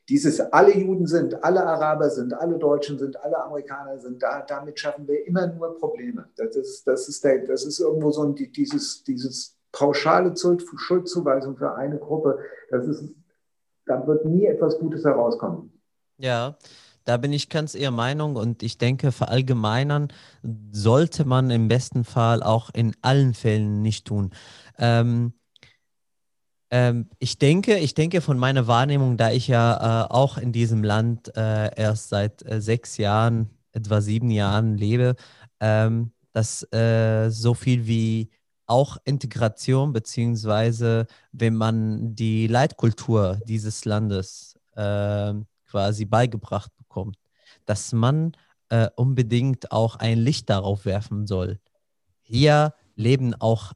[0.08, 4.80] Dieses alle Juden sind, alle Araber sind, alle Deutschen sind, alle Amerikaner sind, da, damit
[4.80, 6.28] schaffen wir immer nur Probleme.
[6.36, 11.74] Das ist, das ist, der, das ist irgendwo so ein, dieses, dieses pauschale Schuldzuweisung für
[11.74, 12.38] eine Gruppe,
[12.70, 13.04] das ist,
[13.86, 15.72] da wird nie etwas Gutes herauskommen.
[16.18, 16.56] Ja,
[17.04, 20.12] da bin ich ganz Ihrer Meinung und ich denke, verallgemeinern
[20.70, 24.30] sollte man im besten Fall auch in allen Fällen nicht tun.
[24.78, 25.32] Ähm,
[26.70, 30.84] ähm, ich denke, ich denke von meiner Wahrnehmung, da ich ja äh, auch in diesem
[30.84, 35.16] Land äh, erst seit äh, sechs Jahren, etwa sieben Jahren lebe,
[35.60, 38.30] ähm, dass äh, so viel wie
[38.72, 45.34] auch Integration, beziehungsweise wenn man die Leitkultur dieses Landes äh,
[45.66, 47.18] quasi beigebracht bekommt,
[47.66, 48.32] dass man
[48.70, 51.60] äh, unbedingt auch ein Licht darauf werfen soll.
[52.22, 53.74] Hier leben auch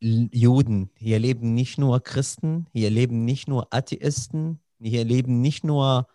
[0.00, 6.06] Juden, hier leben nicht nur Christen, hier leben nicht nur Atheisten, hier leben nicht nur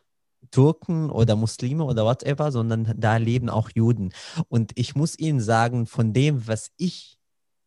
[0.51, 4.11] Turken oder Muslime oder whatever, sondern da leben auch Juden.
[4.49, 7.16] Und ich muss Ihnen sagen, von dem, was ich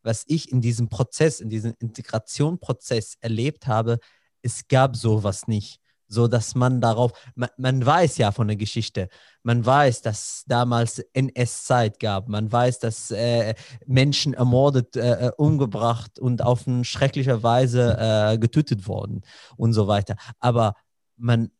[0.03, 3.99] was ich in diesem Prozess, in diesem Integrationprozess erlebt habe,
[4.43, 5.81] es gab sowas nicht.
[6.13, 9.09] So dass man darauf, man, man weiß ja von der Geschichte,
[9.45, 13.55] man weiß, dass damals NS-Zeit gab, man weiß, dass äh,
[13.87, 19.23] Menschen ermordet, äh, äh, umgebracht und auf eine schreckliche Weise äh, getötet wurden
[19.57, 20.17] und so weiter.
[20.41, 20.75] Aber
[21.17, 21.53] man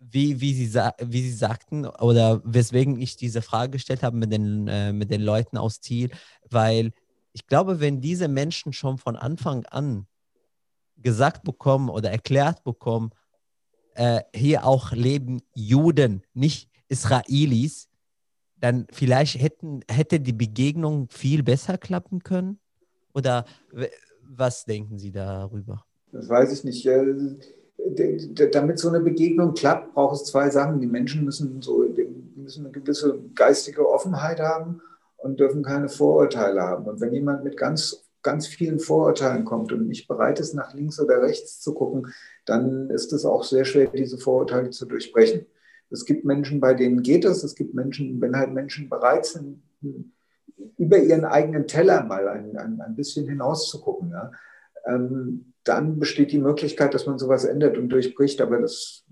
[0.00, 4.66] wie, wie, Sie, wie Sie sagten oder weswegen ich diese Frage gestellt habe mit den,
[4.66, 6.10] äh, mit den Leuten aus Ziel,
[6.48, 6.92] weil
[7.32, 10.06] ich glaube, wenn diese Menschen schon von Anfang an
[10.96, 13.10] gesagt bekommen oder erklärt bekommen,
[13.94, 17.88] äh, hier auch leben Juden, nicht Israelis,
[18.56, 22.58] dann vielleicht hätten, hätte die Begegnung viel besser klappen können?
[23.14, 23.44] Oder
[24.22, 25.84] was denken Sie darüber?
[26.12, 26.86] Das weiß ich nicht.
[28.52, 30.80] Damit so eine Begegnung klappt, braucht es zwei Sachen.
[30.80, 31.84] Die Menschen müssen, so,
[32.36, 34.82] müssen eine gewisse geistige Offenheit haben
[35.22, 36.86] und dürfen keine Vorurteile haben.
[36.86, 41.00] Und wenn jemand mit ganz, ganz vielen Vorurteilen kommt und nicht bereit ist, nach links
[41.00, 42.12] oder rechts zu gucken,
[42.46, 45.46] dann ist es auch sehr schwer, diese Vorurteile zu durchbrechen.
[45.90, 47.42] Es gibt Menschen, bei denen geht es.
[47.42, 49.62] Es gibt Menschen, wenn halt Menschen bereit sind,
[50.76, 54.30] über ihren eigenen Teller mal ein, ein, ein bisschen hinauszugucken, ja,
[54.86, 58.40] ähm, dann besteht die Möglichkeit, dass man sowas ändert und durchbricht.
[58.40, 59.04] Aber das,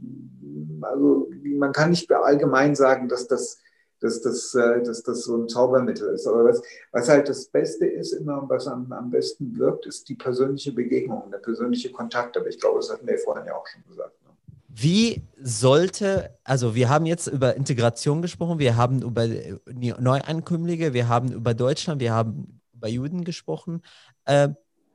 [0.80, 3.60] also man kann nicht allgemein sagen, dass das,
[4.00, 6.26] dass das, äh, dass das so ein Zaubermittel ist.
[6.26, 10.08] Aber was, was halt das Beste ist immer und was am, am besten wirkt, ist
[10.08, 12.36] die persönliche Begegnung, der persönliche Kontakt.
[12.36, 14.14] Aber ich glaube, das hatten wir vorhin ja auch schon gesagt.
[14.22, 14.30] Ne?
[14.68, 19.26] Wie sollte, also wir haben jetzt über Integration gesprochen, wir haben über
[19.66, 23.82] Neuankömmlinge, wir haben über Deutschland, wir haben über Juden gesprochen.
[24.24, 24.50] Äh,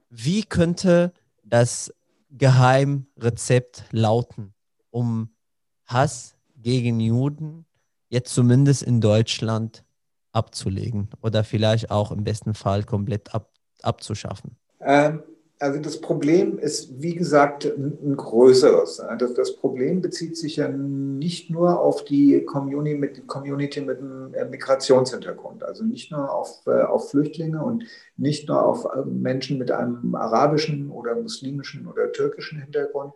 [0.09, 1.11] wie könnte
[1.43, 1.93] das
[2.29, 4.53] Geheimrezept lauten,
[4.89, 5.29] um
[5.85, 7.65] Hass gegen Juden
[8.13, 9.83] jetzt zumindest in Deutschland
[10.31, 14.55] abzulegen oder vielleicht auch im besten Fall komplett ab, abzuschaffen?
[14.79, 15.23] Ähm,
[15.59, 19.01] also das Problem ist, wie gesagt, ein größeres.
[19.17, 24.33] Das, das Problem bezieht sich ja nicht nur auf die Community mit, Community mit einem
[24.33, 27.85] äh, Migrationshintergrund, also nicht nur auf, äh, auf Flüchtlinge und
[28.17, 33.13] nicht nur auf äh, Menschen mit einem arabischen oder muslimischen oder türkischen Hintergrund.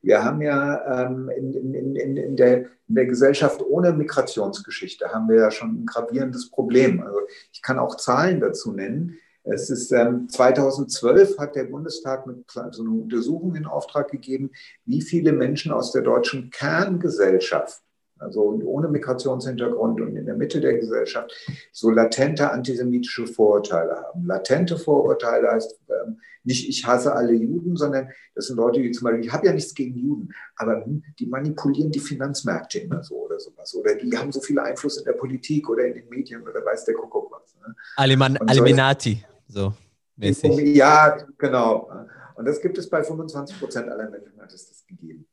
[0.00, 5.28] Wir haben ja ähm, in, in, in, in, der, in der Gesellschaft ohne Migrationsgeschichte haben
[5.28, 7.02] wir ja schon ein gravierendes Problem.
[7.02, 7.18] Also
[7.52, 9.18] ich kann auch Zahlen dazu nennen.
[9.50, 14.50] Es ist ähm, 2012 hat der Bundestag mit so einer Untersuchung in Auftrag gegeben,
[14.84, 17.80] wie viele Menschen aus der deutschen Kerngesellschaft,
[18.18, 21.32] also ohne Migrationshintergrund und in der Mitte der Gesellschaft,
[21.72, 24.26] so latente antisemitische Vorurteile haben.
[24.26, 29.04] Latente Vorurteile heißt ähm, nicht, ich hasse alle Juden, sondern das sind Leute, die zum
[29.04, 33.16] Beispiel, ich habe ja nichts gegen Juden, aber hm, die manipulieren die Finanzmärkte immer so
[33.16, 33.74] oder sowas.
[33.74, 36.84] Oder die haben so viel Einfluss in der Politik oder in den Medien oder weiß
[36.86, 37.54] der Kuckuck was.
[37.56, 37.74] Ne?
[37.96, 39.24] Aliman, Aliminati.
[39.48, 39.72] So
[40.18, 40.76] mäßig.
[40.76, 41.90] Ja, genau.
[42.34, 45.26] Und das gibt es bei 25 Prozent aller Menschen, hat es das gegeben.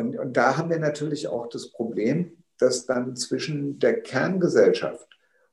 [0.00, 5.06] Und, und da haben wir natürlich auch das Problem, dass dann zwischen der Kerngesellschaft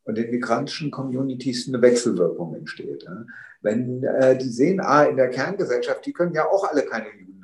[0.06, 3.06] und den migrantischen Communities eine Wechselwirkung entsteht.
[3.62, 7.38] Wenn äh, die sehen, ah, in der Kerngesellschaft, die können ja auch alle keine Juden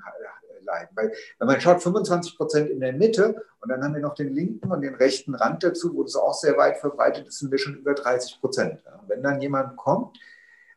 [0.66, 0.90] leiden.
[0.96, 4.34] Weil wenn man schaut, 25 Prozent in der Mitte und dann haben wir noch den
[4.34, 7.58] linken und den rechten Rand dazu, wo das auch sehr weit verbreitet ist, sind wir
[7.58, 8.84] schon über 30 Prozent.
[9.08, 10.18] Wenn dann jemand kommt,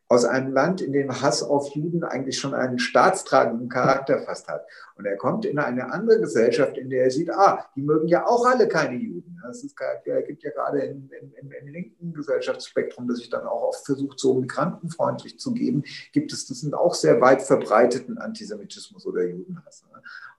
[0.09, 4.65] aus einem Land, in dem Hass auf Juden eigentlich schon einen staatstragenden Charakter fast hat.
[4.95, 8.25] Und er kommt in eine andere Gesellschaft, in der er sieht, ah, die mögen ja
[8.27, 9.41] auch alle keine Juden.
[9.51, 14.21] Es gibt ja gerade im, im, im, linken Gesellschaftsspektrum, das sich dann auch oft versucht,
[14.21, 19.85] so migrantenfreundlich zu geben, gibt es, das sind auch sehr weit verbreiteten Antisemitismus oder Judenhass.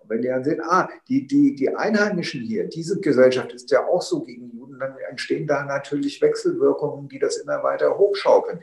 [0.08, 3.86] Und wenn die dann sehen, ah, die, die, die Einheimischen hier, diese Gesellschaft ist ja
[3.86, 8.62] auch so gegen Juden, dann entstehen da natürlich Wechselwirkungen, die das immer weiter hochschaukeln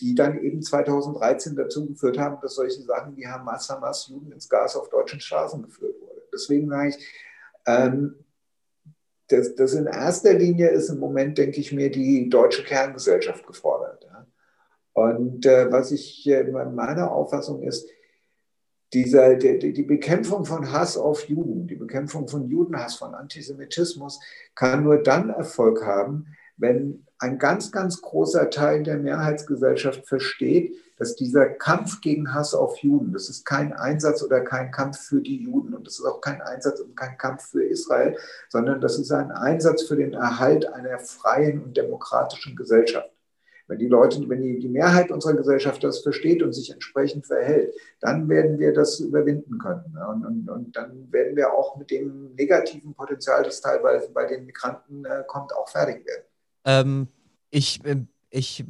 [0.00, 4.48] die dann eben 2013 dazu geführt haben, dass solche Sachen wie Hamas, Hamas, Juden ins
[4.48, 6.22] Gas auf deutschen Straßen geführt wurde.
[6.32, 6.96] Deswegen sage ich,
[7.66, 8.24] ähm,
[9.28, 14.04] das, das, in erster Linie ist im Moment, denke ich mir, die deutsche Kerngesellschaft gefordert.
[14.04, 14.26] Ja.
[14.92, 17.88] Und äh, was ich äh, meiner Auffassung ist,
[18.92, 24.20] dieser, die, die Bekämpfung von Hass auf Juden, die Bekämpfung von Judenhass, von Antisemitismus
[24.54, 26.26] kann nur dann Erfolg haben,
[26.56, 32.78] wenn ein ganz, ganz großer Teil der Mehrheitsgesellschaft versteht, dass dieser Kampf gegen Hass auf
[32.78, 36.20] Juden, das ist kein Einsatz oder kein Kampf für die Juden und das ist auch
[36.20, 38.16] kein Einsatz und kein Kampf für Israel,
[38.48, 43.10] sondern das ist ein Einsatz für den Erhalt einer freien und demokratischen Gesellschaft.
[43.70, 47.72] Wenn die Leute, wenn die, die Mehrheit unserer Gesellschaft das versteht und sich entsprechend verhält,
[48.00, 49.96] dann werden wir das überwinden können.
[49.96, 54.44] Und, und, und dann werden wir auch mit dem negativen Potenzial, das teilweise bei den
[54.44, 56.24] Migranten äh, kommt, auch fertig werden.
[56.64, 57.08] Ähm,
[57.50, 57.98] ich, äh,
[58.30, 58.64] ich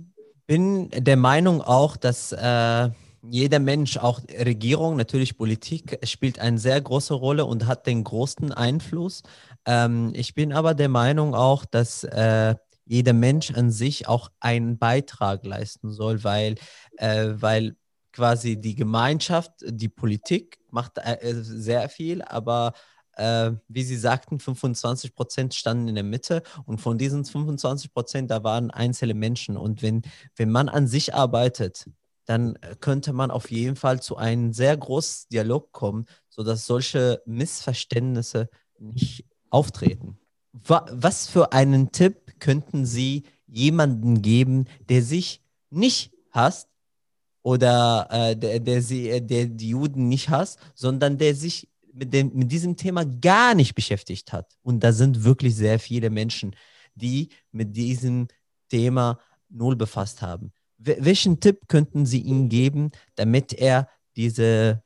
[0.46, 2.90] bin der Meinung auch, dass äh,
[3.22, 8.52] jeder Mensch, auch Regierung, natürlich Politik, spielt eine sehr große Rolle und hat den größten
[8.52, 9.22] Einfluss.
[9.64, 12.54] Ähm, ich bin aber der Meinung auch, dass äh,
[12.90, 16.56] jeder Mensch an sich auch einen Beitrag leisten soll, weil,
[16.96, 17.76] äh, weil
[18.12, 22.72] quasi die Gemeinschaft, die Politik macht äh, sehr viel, aber
[23.12, 28.30] äh, wie Sie sagten, 25 Prozent standen in der Mitte und von diesen 25 Prozent,
[28.30, 29.56] da waren einzelne Menschen.
[29.56, 30.02] Und wenn,
[30.34, 31.88] wenn man an sich arbeitet,
[32.24, 38.48] dann könnte man auf jeden Fall zu einem sehr großen Dialog kommen, sodass solche Missverständnisse
[38.80, 40.19] nicht auftreten.
[40.52, 46.68] Was für einen Tipp könnten Sie jemanden geben, der sich nicht hasst
[47.42, 52.12] oder äh, der, der, sie, äh, der die Juden nicht hasst, sondern der sich mit,
[52.12, 54.56] dem, mit diesem Thema gar nicht beschäftigt hat.
[54.62, 56.54] Und da sind wirklich sehr viele Menschen,
[56.94, 58.28] die mit diesem
[58.68, 60.52] Thema null befasst haben.
[60.78, 64.82] Welchen Tipp könnten Sie ihm geben, damit er diese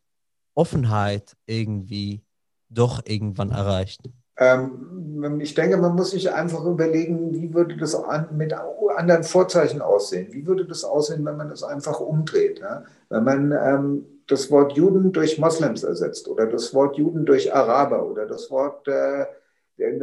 [0.55, 2.24] Offenheit irgendwie
[2.68, 4.00] doch irgendwann erreicht?
[4.36, 8.52] Ähm, ich denke, man muss sich einfach überlegen, wie würde das an, mit
[8.96, 10.32] anderen Vorzeichen aussehen?
[10.32, 12.58] Wie würde das aussehen, wenn man das einfach umdreht?
[12.58, 12.84] Ja?
[13.08, 18.06] Wenn man ähm, das Wort Juden durch Moslems ersetzt oder das Wort Juden durch Araber
[18.06, 19.26] oder das Wort, äh,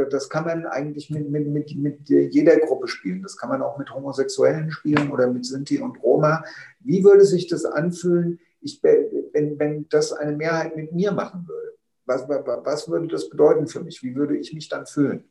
[0.10, 3.24] das kann man eigentlich mit, mit, mit, mit jeder Gruppe spielen.
[3.24, 6.44] Das kann man auch mit Homosexuellen spielen oder mit Sinti und Roma.
[6.82, 11.74] Wie würde sich das anfühlen, ich, wenn, wenn das eine Mehrheit mit mir machen würde?
[12.12, 14.04] Was, was würde das bedeuten für mich?
[14.04, 15.24] Wie würde ich mich dann fühlen?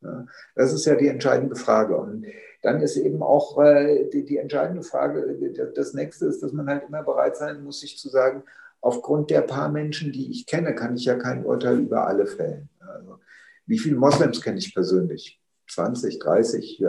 [0.00, 1.96] Ja, das ist ja die entscheidende Frage.
[1.96, 2.26] Und
[2.62, 5.36] dann ist eben auch äh, die, die, entscheidende Frage,
[5.74, 8.42] das nächste ist, dass man halt immer bereit sein muss, sich zu sagen,
[8.80, 12.68] aufgrund der paar Menschen, die ich kenne, kann ich ja kein Urteil über alle fällen.
[12.80, 13.18] Also,
[13.66, 15.38] wie viele Moslems kenne ich persönlich?
[15.68, 16.84] 20, 30,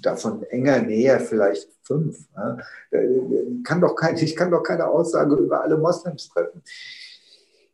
[0.00, 2.28] davon enger näher vielleicht fünf.
[3.64, 6.62] Kann doch kein, ich kann doch keine Aussage über alle Moslems treffen.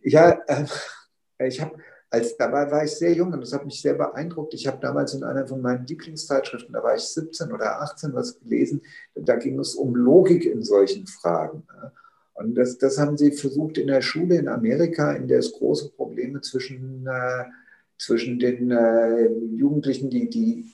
[0.02, 0.64] Ja, äh,
[1.38, 1.76] ich habe,
[2.10, 4.54] als dabei war ich sehr jung und das hat mich sehr beeindruckt.
[4.54, 8.38] Ich habe damals in einer von meinen Lieblingszeitschriften, da war ich 17 oder 18, was
[8.38, 8.82] gelesen.
[9.14, 11.64] Da ging es um Logik in solchen Fragen.
[12.34, 15.90] Und das, das haben sie versucht in der Schule in Amerika, in der es große
[15.90, 17.44] Probleme zwischen, äh,
[17.98, 20.72] zwischen den äh, Jugendlichen, die, die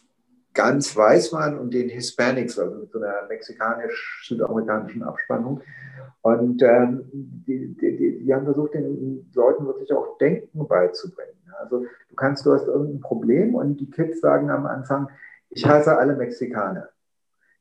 [0.54, 5.62] ganz weiß waren, und den Hispanics, also mit so einer mexikanisch-südamerikanischen Abspannung.
[6.22, 11.32] Und ähm, die, die, die, haben versucht, den Leuten wirklich auch Denken beizubringen.
[11.58, 15.08] Also du kannst, du hast irgendein Problem und die Kids sagen am Anfang,
[15.48, 16.88] ich hasse alle Mexikaner.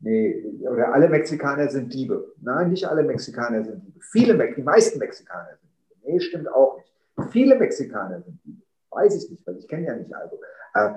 [0.01, 2.33] Nee, oder alle Mexikaner sind Diebe.
[2.41, 3.99] Nein, nicht alle Mexikaner sind Diebe.
[4.01, 5.95] Viele, die meisten Mexikaner sind Diebe.
[6.05, 7.31] Nee, stimmt auch nicht.
[7.31, 8.61] Viele Mexikaner sind Diebe.
[8.91, 10.39] Weiß ich nicht, weil ich kenne ja nicht also.
[10.73, 10.91] Äh,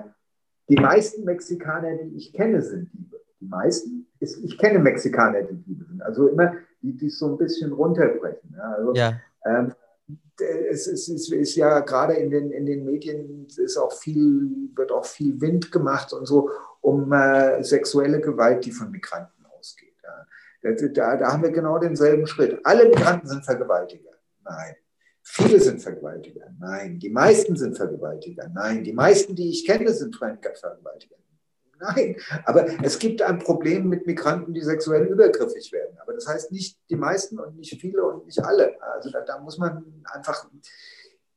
[0.69, 3.19] die meisten Mexikaner, die ich kenne, sind Diebe.
[3.39, 6.01] Die meisten, ist, ich kenne Mexikaner, die Diebe sind.
[6.01, 8.53] Also immer die, die so ein bisschen runterbrechen.
[8.55, 9.19] Ja, also, ja.
[9.45, 9.73] Ähm,
[10.69, 14.91] es, es, es, ist ja gerade in den, in den Medien ist auch viel, wird
[14.91, 16.49] auch viel Wind gemacht und so
[16.81, 19.95] um äh, sexuelle Gewalt, die von Migranten ausgeht.
[20.03, 20.71] Ja.
[20.89, 22.59] Da, da, haben wir genau denselben Schritt.
[22.63, 24.11] Alle Migranten sind Vergewaltiger.
[24.43, 24.75] Nein.
[25.21, 26.47] Viele sind Vergewaltiger.
[26.59, 26.99] Nein.
[26.99, 28.49] Die meisten sind Vergewaltiger.
[28.53, 28.83] Nein.
[28.83, 31.15] Die meisten, die ich kenne, sind Vergewaltiger.
[31.83, 32.15] Nein,
[32.45, 35.97] aber es gibt ein Problem mit Migranten, die sexuell übergriffig werden.
[36.01, 38.75] Aber das heißt nicht die meisten und nicht viele und nicht alle.
[38.93, 40.45] Also da, da muss man einfach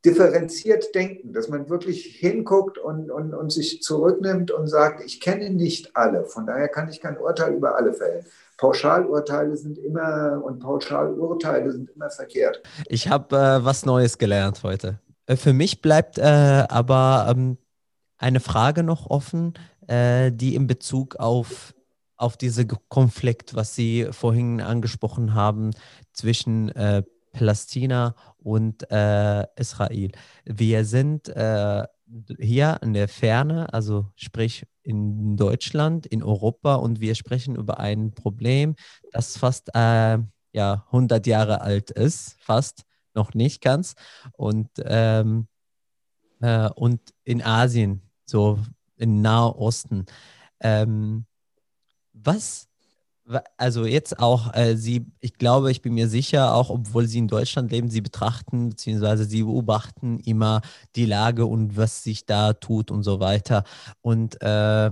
[0.05, 5.49] differenziert denken, dass man wirklich hinguckt und, und, und sich zurücknimmt und sagt, ich kenne
[5.49, 8.25] nicht alle, von daher kann ich kein Urteil über alle fällen.
[8.57, 12.61] Pauschalurteile sind immer und Pauschalurteile sind immer verkehrt.
[12.87, 14.99] Ich habe äh, was Neues gelernt heute.
[15.25, 16.21] Äh, für mich bleibt äh,
[16.69, 17.57] aber ähm,
[18.17, 19.53] eine Frage noch offen
[19.87, 21.73] äh, die in Bezug auf,
[22.15, 25.71] auf diesen Konflikt, was Sie vorhin angesprochen haben,
[26.13, 30.11] zwischen äh, Palästina und äh, Israel.
[30.45, 31.85] Wir sind äh,
[32.39, 38.11] hier in der Ferne, also sprich in Deutschland, in Europa und wir sprechen über ein
[38.11, 38.75] Problem,
[39.11, 40.17] das fast äh,
[40.53, 43.95] ja, 100 Jahre alt ist, fast noch nicht ganz.
[44.33, 45.47] Und, ähm,
[46.39, 48.59] äh, und in Asien, so
[48.97, 50.05] im Nahosten.
[50.59, 51.25] Ähm,
[52.13, 52.67] was,
[53.57, 57.27] also jetzt auch, äh, Sie, ich glaube, ich bin mir sicher, auch obwohl Sie in
[57.27, 59.23] Deutschland leben, Sie betrachten bzw.
[59.23, 60.61] Sie beobachten immer
[60.95, 63.63] die Lage und was sich da tut und so weiter.
[64.01, 64.91] Und äh,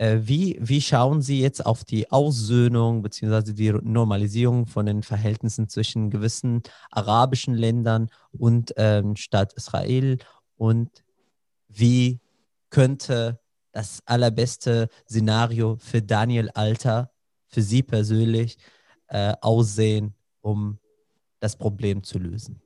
[0.00, 3.52] äh, wie, wie schauen Sie jetzt auf die Aussöhnung bzw.
[3.52, 10.16] die Normalisierung von den Verhältnissen zwischen gewissen arabischen Ländern und ähm, Staat Israel
[10.56, 10.88] und
[11.68, 12.18] wie
[12.70, 13.38] könnte
[13.72, 17.10] das allerbeste Szenario für Daniel Alter,
[17.48, 18.56] für Sie persönlich,
[19.08, 20.78] äh, aussehen, um
[21.40, 22.60] das Problem zu lösen?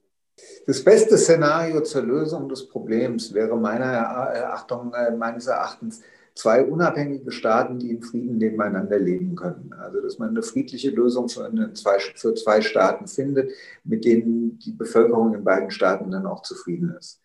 [0.66, 6.00] Das beste Szenario zur Lösung des Problems wäre meiner Erachtung, äh, meines Erachtens
[6.34, 9.72] zwei unabhängige Staaten, die in Frieden nebeneinander leben können.
[9.72, 11.72] Also dass man eine friedliche Lösung für, eine,
[12.16, 13.52] für zwei Staaten findet,
[13.84, 17.23] mit denen die Bevölkerung in beiden Staaten dann auch zufrieden ist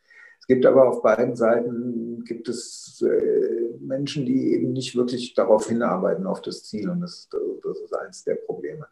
[0.49, 6.25] gibt aber auf beiden Seiten gibt es äh, Menschen, die eben nicht wirklich darauf hinarbeiten,
[6.25, 6.89] auf das Ziel.
[6.89, 8.87] Und das, das ist eines der Probleme.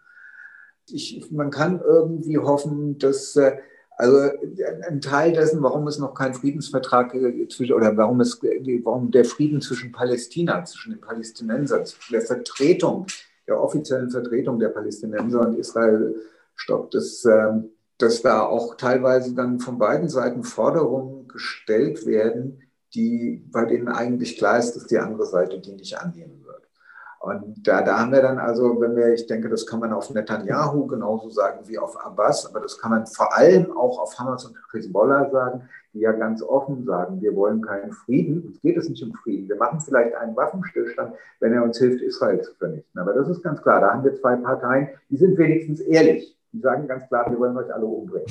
[0.87, 3.57] Ich, man kann irgendwie hoffen, dass äh,
[3.97, 4.29] also
[4.87, 7.13] ein Teil dessen, warum es noch keinen Friedensvertrag
[7.49, 8.39] zwischen oder warum es
[8.83, 13.07] warum der Frieden zwischen Palästina, zwischen den Palästinensern, zwischen der Vertretung,
[13.47, 16.15] der offiziellen Vertretung der Palästinenser und Israel
[16.55, 22.61] stoppt, ist, ähm, dass da auch teilweise dann von beiden Seiten Forderungen gestellt werden,
[22.93, 26.63] die bei denen eigentlich klar ist, dass die andere Seite die nicht annehmen wird.
[27.19, 30.13] Und da, da haben wir dann also, wenn wir, ich denke, das kann man auf
[30.13, 34.45] Netanyahu genauso sagen wie auf Abbas, aber das kann man vor allem auch auf Hamas
[34.45, 38.88] und Hezbollah sagen, die ja ganz offen sagen, wir wollen keinen Frieden, uns geht es
[38.88, 39.49] nicht um Frieden.
[39.49, 42.99] Wir machen vielleicht einen Waffenstillstand, wenn er uns hilft, Israel zu vernichten.
[42.99, 46.38] Aber das ist ganz klar, da haben wir zwei Parteien, die sind wenigstens ehrlich.
[46.53, 48.27] Die sagen ganz klar, wir wollen euch alle umbringen.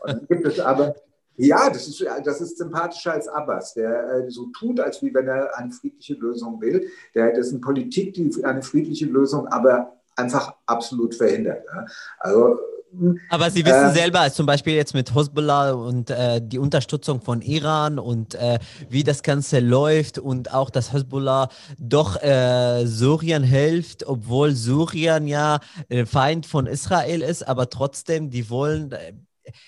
[0.00, 0.94] Und dann gibt es aber
[1.36, 5.28] ja, das ist, das ist sympathischer als Abbas, der äh, so tut, als wie wenn
[5.28, 6.88] er eine friedliche Lösung will.
[7.14, 11.64] Der eine Politik, die eine friedliche Lösung aber einfach absolut verhindert.
[11.72, 11.86] Ja.
[12.18, 12.58] Also
[12.98, 17.20] hm, aber Sie wissen äh, selber, zum Beispiel jetzt mit Hezbollah und äh, die Unterstützung
[17.20, 18.58] von Iran und äh,
[18.88, 25.58] wie das Ganze läuft und auch, dass Hezbollah doch äh, Syrien hilft, obwohl Syrien ja
[26.06, 29.12] Feind von Israel ist, aber trotzdem, die wollen äh,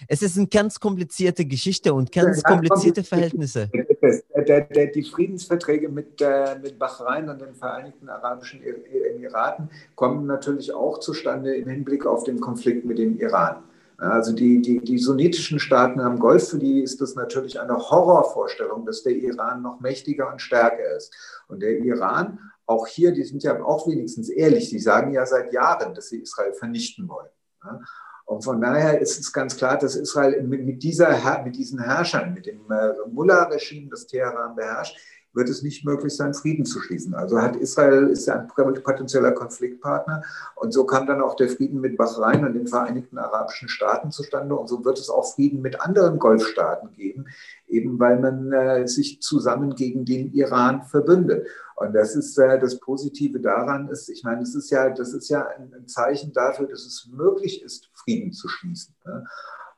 [0.08, 3.70] es ist eine ganz komplizierte Geschichte und ganz komplizierte Verhältnisse.
[3.72, 11.54] Die Friedensverträge mit, äh, mit Bahrain und den Vereinigten Arabischen Emiraten kommen natürlich auch zustande
[11.54, 13.62] im Hinblick auf den Konflikt mit dem Iran.
[13.98, 18.86] Also die, die, die sunnitischen Staaten am Golf, für die ist das natürlich eine Horrorvorstellung,
[18.86, 21.12] dass der Iran noch mächtiger und stärker ist.
[21.48, 25.52] Und der Iran, auch hier, die sind ja auch wenigstens ehrlich, die sagen ja seit
[25.52, 27.28] Jahren, dass sie Israel vernichten wollen.
[28.28, 32.44] Und von daher ist es ganz klar, dass Israel mit, dieser, mit diesen Herrschern, mit
[32.44, 34.98] dem äh, Mullah-Regime, das Teheran beherrscht,
[35.32, 37.14] wird es nicht möglich sein, Frieden zu schließen.
[37.14, 40.22] Also hat Israel ist ein potenzieller Konfliktpartner
[40.56, 44.54] und so kam dann auch der Frieden mit Bahrain und den Vereinigten Arabischen Staaten zustande
[44.54, 47.26] und so wird es auch Frieden mit anderen Golfstaaten geben,
[47.66, 51.46] eben weil man äh, sich zusammen gegen den Iran verbündet.
[51.76, 55.28] Und das ist äh, das Positive daran ist, ich meine, das ist ja, das ist
[55.28, 58.94] ja ein, Zeichen dafür, dass es möglich ist, Frieden zu schließen.
[59.04, 59.24] Ne?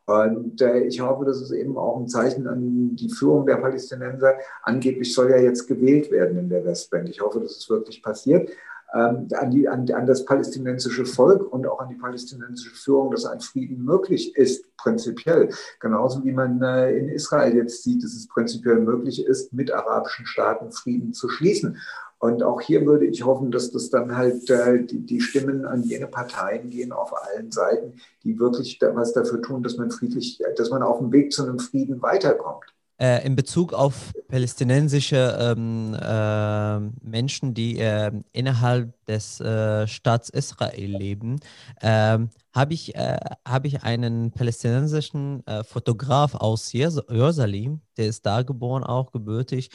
[0.07, 4.34] Und äh, ich hoffe, das ist eben auch ein Zeichen an die Führung der Palästinenser.
[4.62, 7.09] Angeblich soll ja jetzt gewählt werden in der Westbank.
[7.09, 8.51] Ich hoffe, dass es wirklich passiert.
[8.93, 13.24] Ähm, an, die, an, an, das palästinensische Volk und auch an die palästinensische Führung, dass
[13.24, 15.51] ein Frieden möglich ist, prinzipiell.
[15.78, 20.26] Genauso wie man äh, in Israel jetzt sieht, dass es prinzipiell möglich ist, mit arabischen
[20.26, 21.78] Staaten Frieden zu schließen.
[22.18, 25.82] Und auch hier würde ich hoffen, dass das dann halt äh, die, die, Stimmen an
[25.84, 30.43] jene Parteien gehen auf allen Seiten, die wirklich da was dafür tun, dass man friedlich,
[30.57, 35.94] dass man auf dem Weg zu einem Frieden weiterkommt äh, in Bezug auf palästinensische ähm,
[35.94, 41.40] äh, Menschen, die äh, innerhalb des äh, Staats Israel leben,
[41.80, 48.42] ähm, habe ich, äh, hab ich einen palästinensischen äh, Fotograf aus Jerusalem, der ist da
[48.42, 49.70] geboren, auch gebürtig,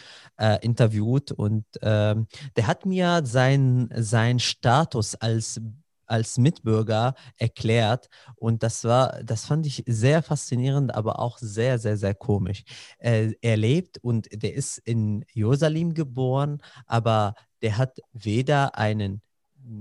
[0.62, 5.62] interviewt und ähm, der hat mir seinen sein Status als
[6.08, 11.98] als Mitbürger erklärt und das war, das fand ich sehr faszinierend, aber auch sehr, sehr,
[11.98, 12.64] sehr komisch.
[13.00, 19.22] Äh, er lebt und der ist in Jerusalem geboren, aber der hat weder einen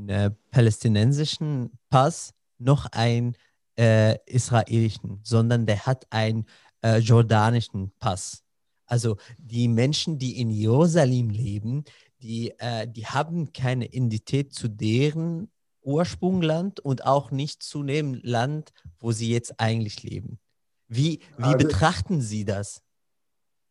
[0.07, 3.37] äh, palästinensischen Pass noch einen
[3.79, 6.47] äh, israelischen, sondern der hat einen
[6.83, 8.43] äh, jordanischen Pass.
[8.87, 11.85] Also die Menschen, die in Jerusalem leben,
[12.20, 15.51] die, äh, die haben keine Identität zu deren
[15.85, 20.39] Ursprungland und auch nicht zu dem Land, wo Sie jetzt eigentlich leben.
[20.89, 22.80] Wie, wie also, betrachten Sie das?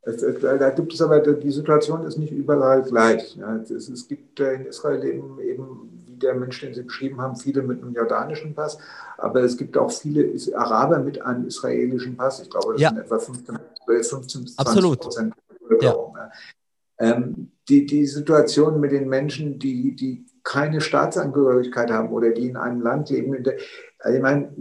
[0.01, 3.36] Es, es, da gibt es aber, die Situation ist nicht überall gleich.
[3.38, 3.55] Ja.
[3.55, 7.38] Es, es, gibt äh, in Israel eben, eben, wie der Mensch, den Sie beschrieben haben,
[7.38, 8.78] viele mit einem jordanischen Pass,
[9.18, 12.41] aber es gibt auch viele Araber mit einem israelischen Pass.
[12.41, 12.89] Ich glaube, das ja.
[12.89, 16.18] sind etwa 15, 15 bis 20 Prozent der Bevölkerung.
[16.18, 16.32] Ja.
[16.99, 22.57] Ähm, die, die Situation mit den Menschen, die, die keine Staatsangehörigkeit haben oder die in
[22.57, 23.43] einem Land leben.
[23.99, 24.53] Also ich meine,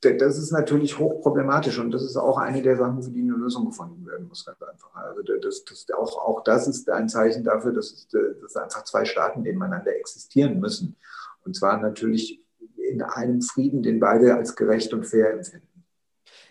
[0.00, 3.66] das ist natürlich hochproblematisch und das ist auch eine der Sachen, für die eine Lösung
[3.66, 4.94] gefunden werden muss, ganz einfach.
[4.94, 9.42] Also das, das, auch, auch das ist ein Zeichen dafür, dass, dass einfach zwei Staaten
[9.42, 10.96] nebeneinander existieren müssen.
[11.44, 12.40] Und zwar natürlich
[12.76, 15.66] in einem Frieden, den beide als gerecht und fair empfinden.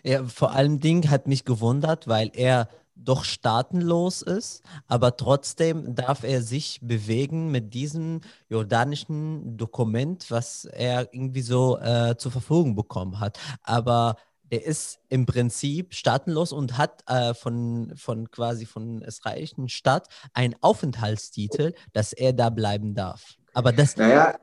[0.02, 2.68] Ja, vor allem Ding hat mich gewundert, weil er
[2.98, 11.12] doch staatenlos ist, aber trotzdem darf er sich bewegen mit diesem jordanischen Dokument, was er
[11.12, 13.38] irgendwie so äh, zur Verfügung bekommen hat.
[13.62, 14.16] Aber
[14.50, 20.54] der ist im Prinzip staatenlos und hat äh, von, von quasi von israelischen Staat einen
[20.60, 23.36] Aufenthaltstitel, dass er da bleiben darf.
[23.52, 23.96] Aber das.
[23.96, 24.34] Naja,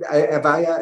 [0.00, 0.80] er war ja,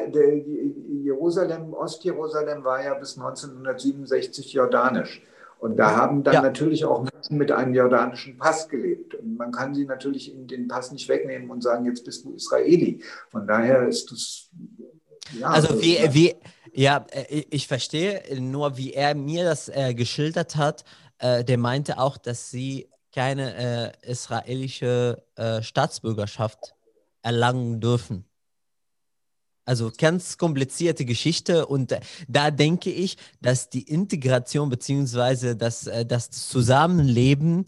[1.03, 5.23] Jerusalem, Ostjerusalem war ja bis 1967 jordanisch.
[5.59, 6.43] Und da haben dann ja.
[6.43, 9.15] natürlich auch Menschen mit einem jordanischen Pass gelebt.
[9.15, 12.35] Und man kann sie natürlich in den Pass nicht wegnehmen und sagen, jetzt bist du
[12.35, 13.03] Israeli.
[13.31, 14.51] Von daher ist das.
[15.39, 16.35] Ja, also wie, wie,
[16.73, 20.85] ja, äh, ich verstehe, nur wie er mir das äh, geschildert hat,
[21.19, 26.75] äh, der meinte auch, dass sie keine äh, israelische äh, Staatsbürgerschaft
[27.23, 28.27] erlangen dürfen.
[29.67, 36.31] Also ganz komplizierte Geschichte und äh, da denke ich, dass die Integration beziehungsweise das, das
[36.31, 37.67] Zusammenleben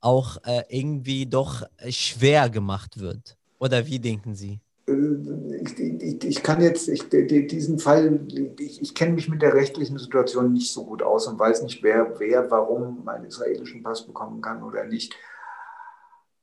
[0.00, 0.36] auch
[0.68, 3.38] irgendwie doch schwer gemacht wird.
[3.58, 4.60] Oder wie denken Sie?
[4.86, 8.20] ich, ich, ich, kann jetzt ich, diesen Fall,
[8.58, 11.82] ich, ich kenne mich mit der rechtlichen Situation nicht so gut aus und weiß nicht,
[11.82, 15.14] wer, wer warum einen israelischen Pass bekommen kann oder nicht.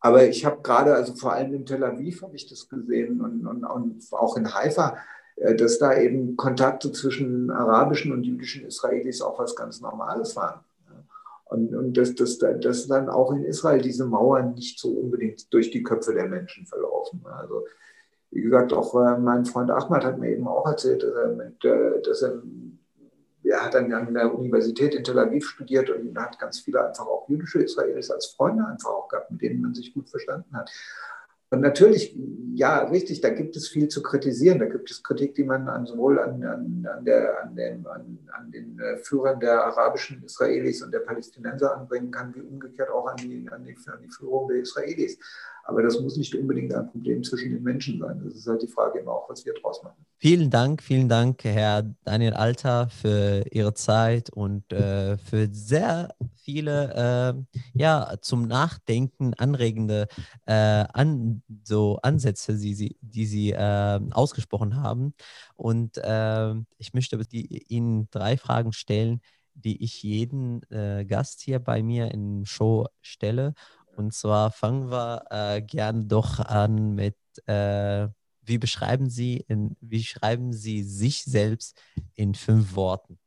[0.02, 3.46] Aber ich habe gerade, also vor allem in Tel Aviv habe ich das gesehen und,
[3.46, 4.98] und, und auch in Haifa,
[5.36, 10.62] äh, dass da eben Kontakte zwischen arabischen und jüdischen Israelis auch was ganz Normales waren.
[11.46, 15.70] Und, und dass, dass, dass dann auch in Israel diese Mauern nicht so unbedingt durch
[15.70, 17.26] die Köpfe der Menschen verlaufen.
[17.26, 17.66] Also
[18.32, 21.66] wie gesagt, auch äh, mein Freund Ahmad hat mir eben auch erzählt, dass er, mit,
[21.66, 22.42] äh, dass er,
[23.52, 27.06] er hat dann an der Universität in Tel Aviv studiert und hat ganz viele einfach
[27.06, 30.72] auch jüdische Israelis als Freunde einfach auch gehabt, mit denen man sich gut verstanden hat.
[31.54, 32.16] Und natürlich,
[32.56, 34.60] ja, richtig, da gibt es viel zu kritisieren.
[34.60, 38.20] Da gibt es Kritik, die man an, sowohl an, an, an, der, an, dem, an,
[38.32, 43.06] an den äh, Führern der arabischen Israelis und der Palästinenser anbringen kann, wie umgekehrt auch
[43.06, 45.20] an die, an die, an die Führung der Israelis.
[45.64, 48.22] Aber das muss nicht unbedingt ein Problem zwischen den Menschen sein.
[48.24, 50.06] Das ist halt die Frage immer auch, was wir draus machen.
[50.18, 57.46] Vielen Dank, vielen Dank, Herr Daniel Alter, für Ihre Zeit und äh, für sehr viele
[57.56, 60.08] äh, ja, zum Nachdenken anregende
[60.46, 65.14] äh, an, so Ansätze, die Sie, die Sie äh, ausgesprochen haben.
[65.56, 69.22] Und äh, ich möchte die, Ihnen drei Fragen stellen,
[69.54, 73.54] die ich jeden äh, Gast hier bei mir in Show stelle.
[73.96, 78.08] Und zwar fangen wir äh, gern doch an mit, äh,
[78.42, 81.82] wie beschreiben Sie, in, wie schreiben Sie sich selbst
[82.16, 83.20] in fünf Worten?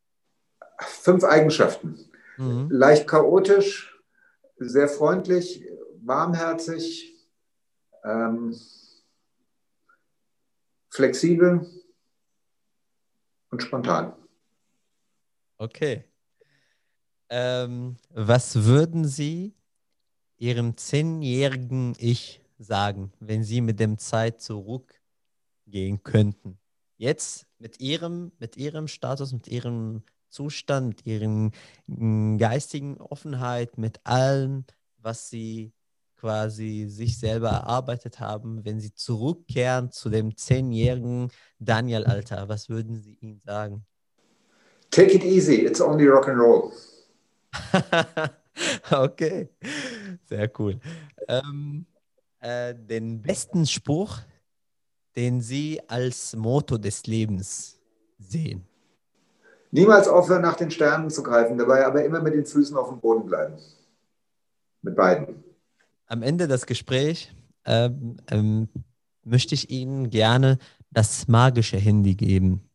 [0.78, 1.98] Fünf Eigenschaften.
[2.36, 2.68] Mhm.
[2.70, 4.00] Leicht chaotisch,
[4.56, 5.64] sehr freundlich,
[6.02, 7.14] warmherzig,
[8.04, 8.56] ähm,
[10.90, 11.66] flexibel
[13.50, 14.14] und spontan.
[15.58, 16.04] Okay.
[17.30, 19.54] Ähm, was würden Sie
[20.44, 26.58] Ihrem zehnjährigen Ich sagen, wenn Sie mit dem Zeit zurückgehen könnten?
[26.98, 31.52] Jetzt mit Ihrem, mit Ihrem Status, mit Ihrem Zustand, mit Ihren
[31.86, 34.66] mm, geistigen Offenheit, mit allem,
[34.98, 35.72] was Sie
[36.14, 42.96] quasi sich selber erarbeitet haben, wenn Sie zurückkehren zu dem zehnjährigen Daniel Alter, was würden
[42.96, 43.86] Sie ihm sagen?
[44.90, 46.70] Take it easy, it's only rock and roll.
[48.90, 49.48] okay,
[50.24, 50.78] sehr cool.
[51.28, 51.86] Ähm,
[52.40, 54.18] äh, den besten Spruch,
[55.16, 57.80] den Sie als Motto des Lebens
[58.18, 58.66] sehen?
[59.70, 63.00] Niemals aufhören, nach den Sternen zu greifen, dabei aber immer mit den Füßen auf dem
[63.00, 63.56] Boden bleiben.
[64.82, 65.42] Mit beiden.
[66.06, 67.28] Am Ende des Gesprächs
[67.64, 68.68] ähm, ähm,
[69.24, 70.58] möchte ich Ihnen gerne
[70.90, 72.68] das magische Handy geben,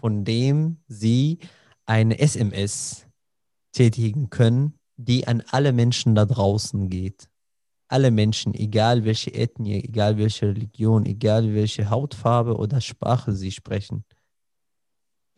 [0.00, 1.38] von dem Sie
[1.86, 3.06] eine SMS
[3.72, 7.28] tätigen können, die an alle Menschen da draußen geht.
[7.88, 14.04] Alle Menschen, egal welche Ethnie, egal welche Religion, egal welche Hautfarbe oder Sprache sie sprechen.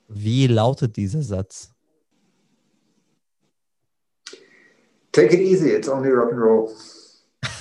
[0.09, 1.73] Wie lautet dieser Satz?
[5.13, 6.71] Take it easy, it's only rock and roll.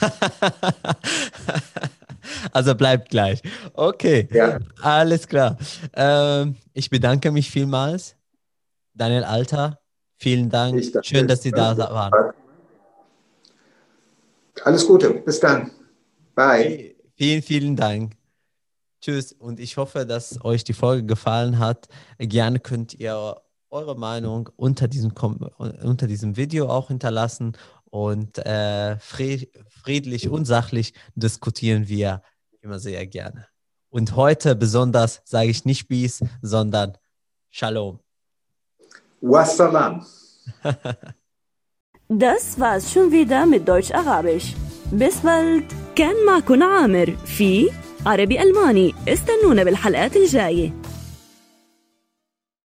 [2.51, 3.41] also bleibt gleich.
[3.73, 4.59] Okay, ja.
[4.81, 5.57] alles klar.
[5.93, 8.15] Ähm, ich bedanke mich vielmals.
[8.93, 9.79] Daniel Alter,
[10.23, 10.81] Vielen Dank.
[11.01, 12.33] Schön, dass Sie da waren.
[14.63, 15.09] Alles Gute.
[15.15, 15.69] Bis dann.
[16.33, 16.95] Bye.
[17.17, 18.15] Vielen, vielen Dank.
[19.01, 19.33] Tschüss.
[19.33, 21.89] Und ich hoffe, dass euch die Folge gefallen hat.
[22.19, 23.35] Gerne könnt ihr
[23.69, 25.11] eure Meinung unter diesem,
[25.57, 27.57] unter diesem Video auch hinterlassen.
[27.83, 32.21] Und äh, friedlich und sachlich diskutieren wir
[32.61, 33.47] immer sehr gerne.
[33.89, 36.97] Und heute besonders sage ich nicht Peace, sondern
[37.55, 38.02] Shalom.
[39.23, 40.05] Wassalam.
[42.09, 44.53] das war's schon wieder mit Deutsch-Arabisch.
[44.91, 45.63] Bis bald.
[45.95, 47.69] كان معكم عامر في
[48.05, 50.73] عربي ألماني استنونا بالحلقات الجايه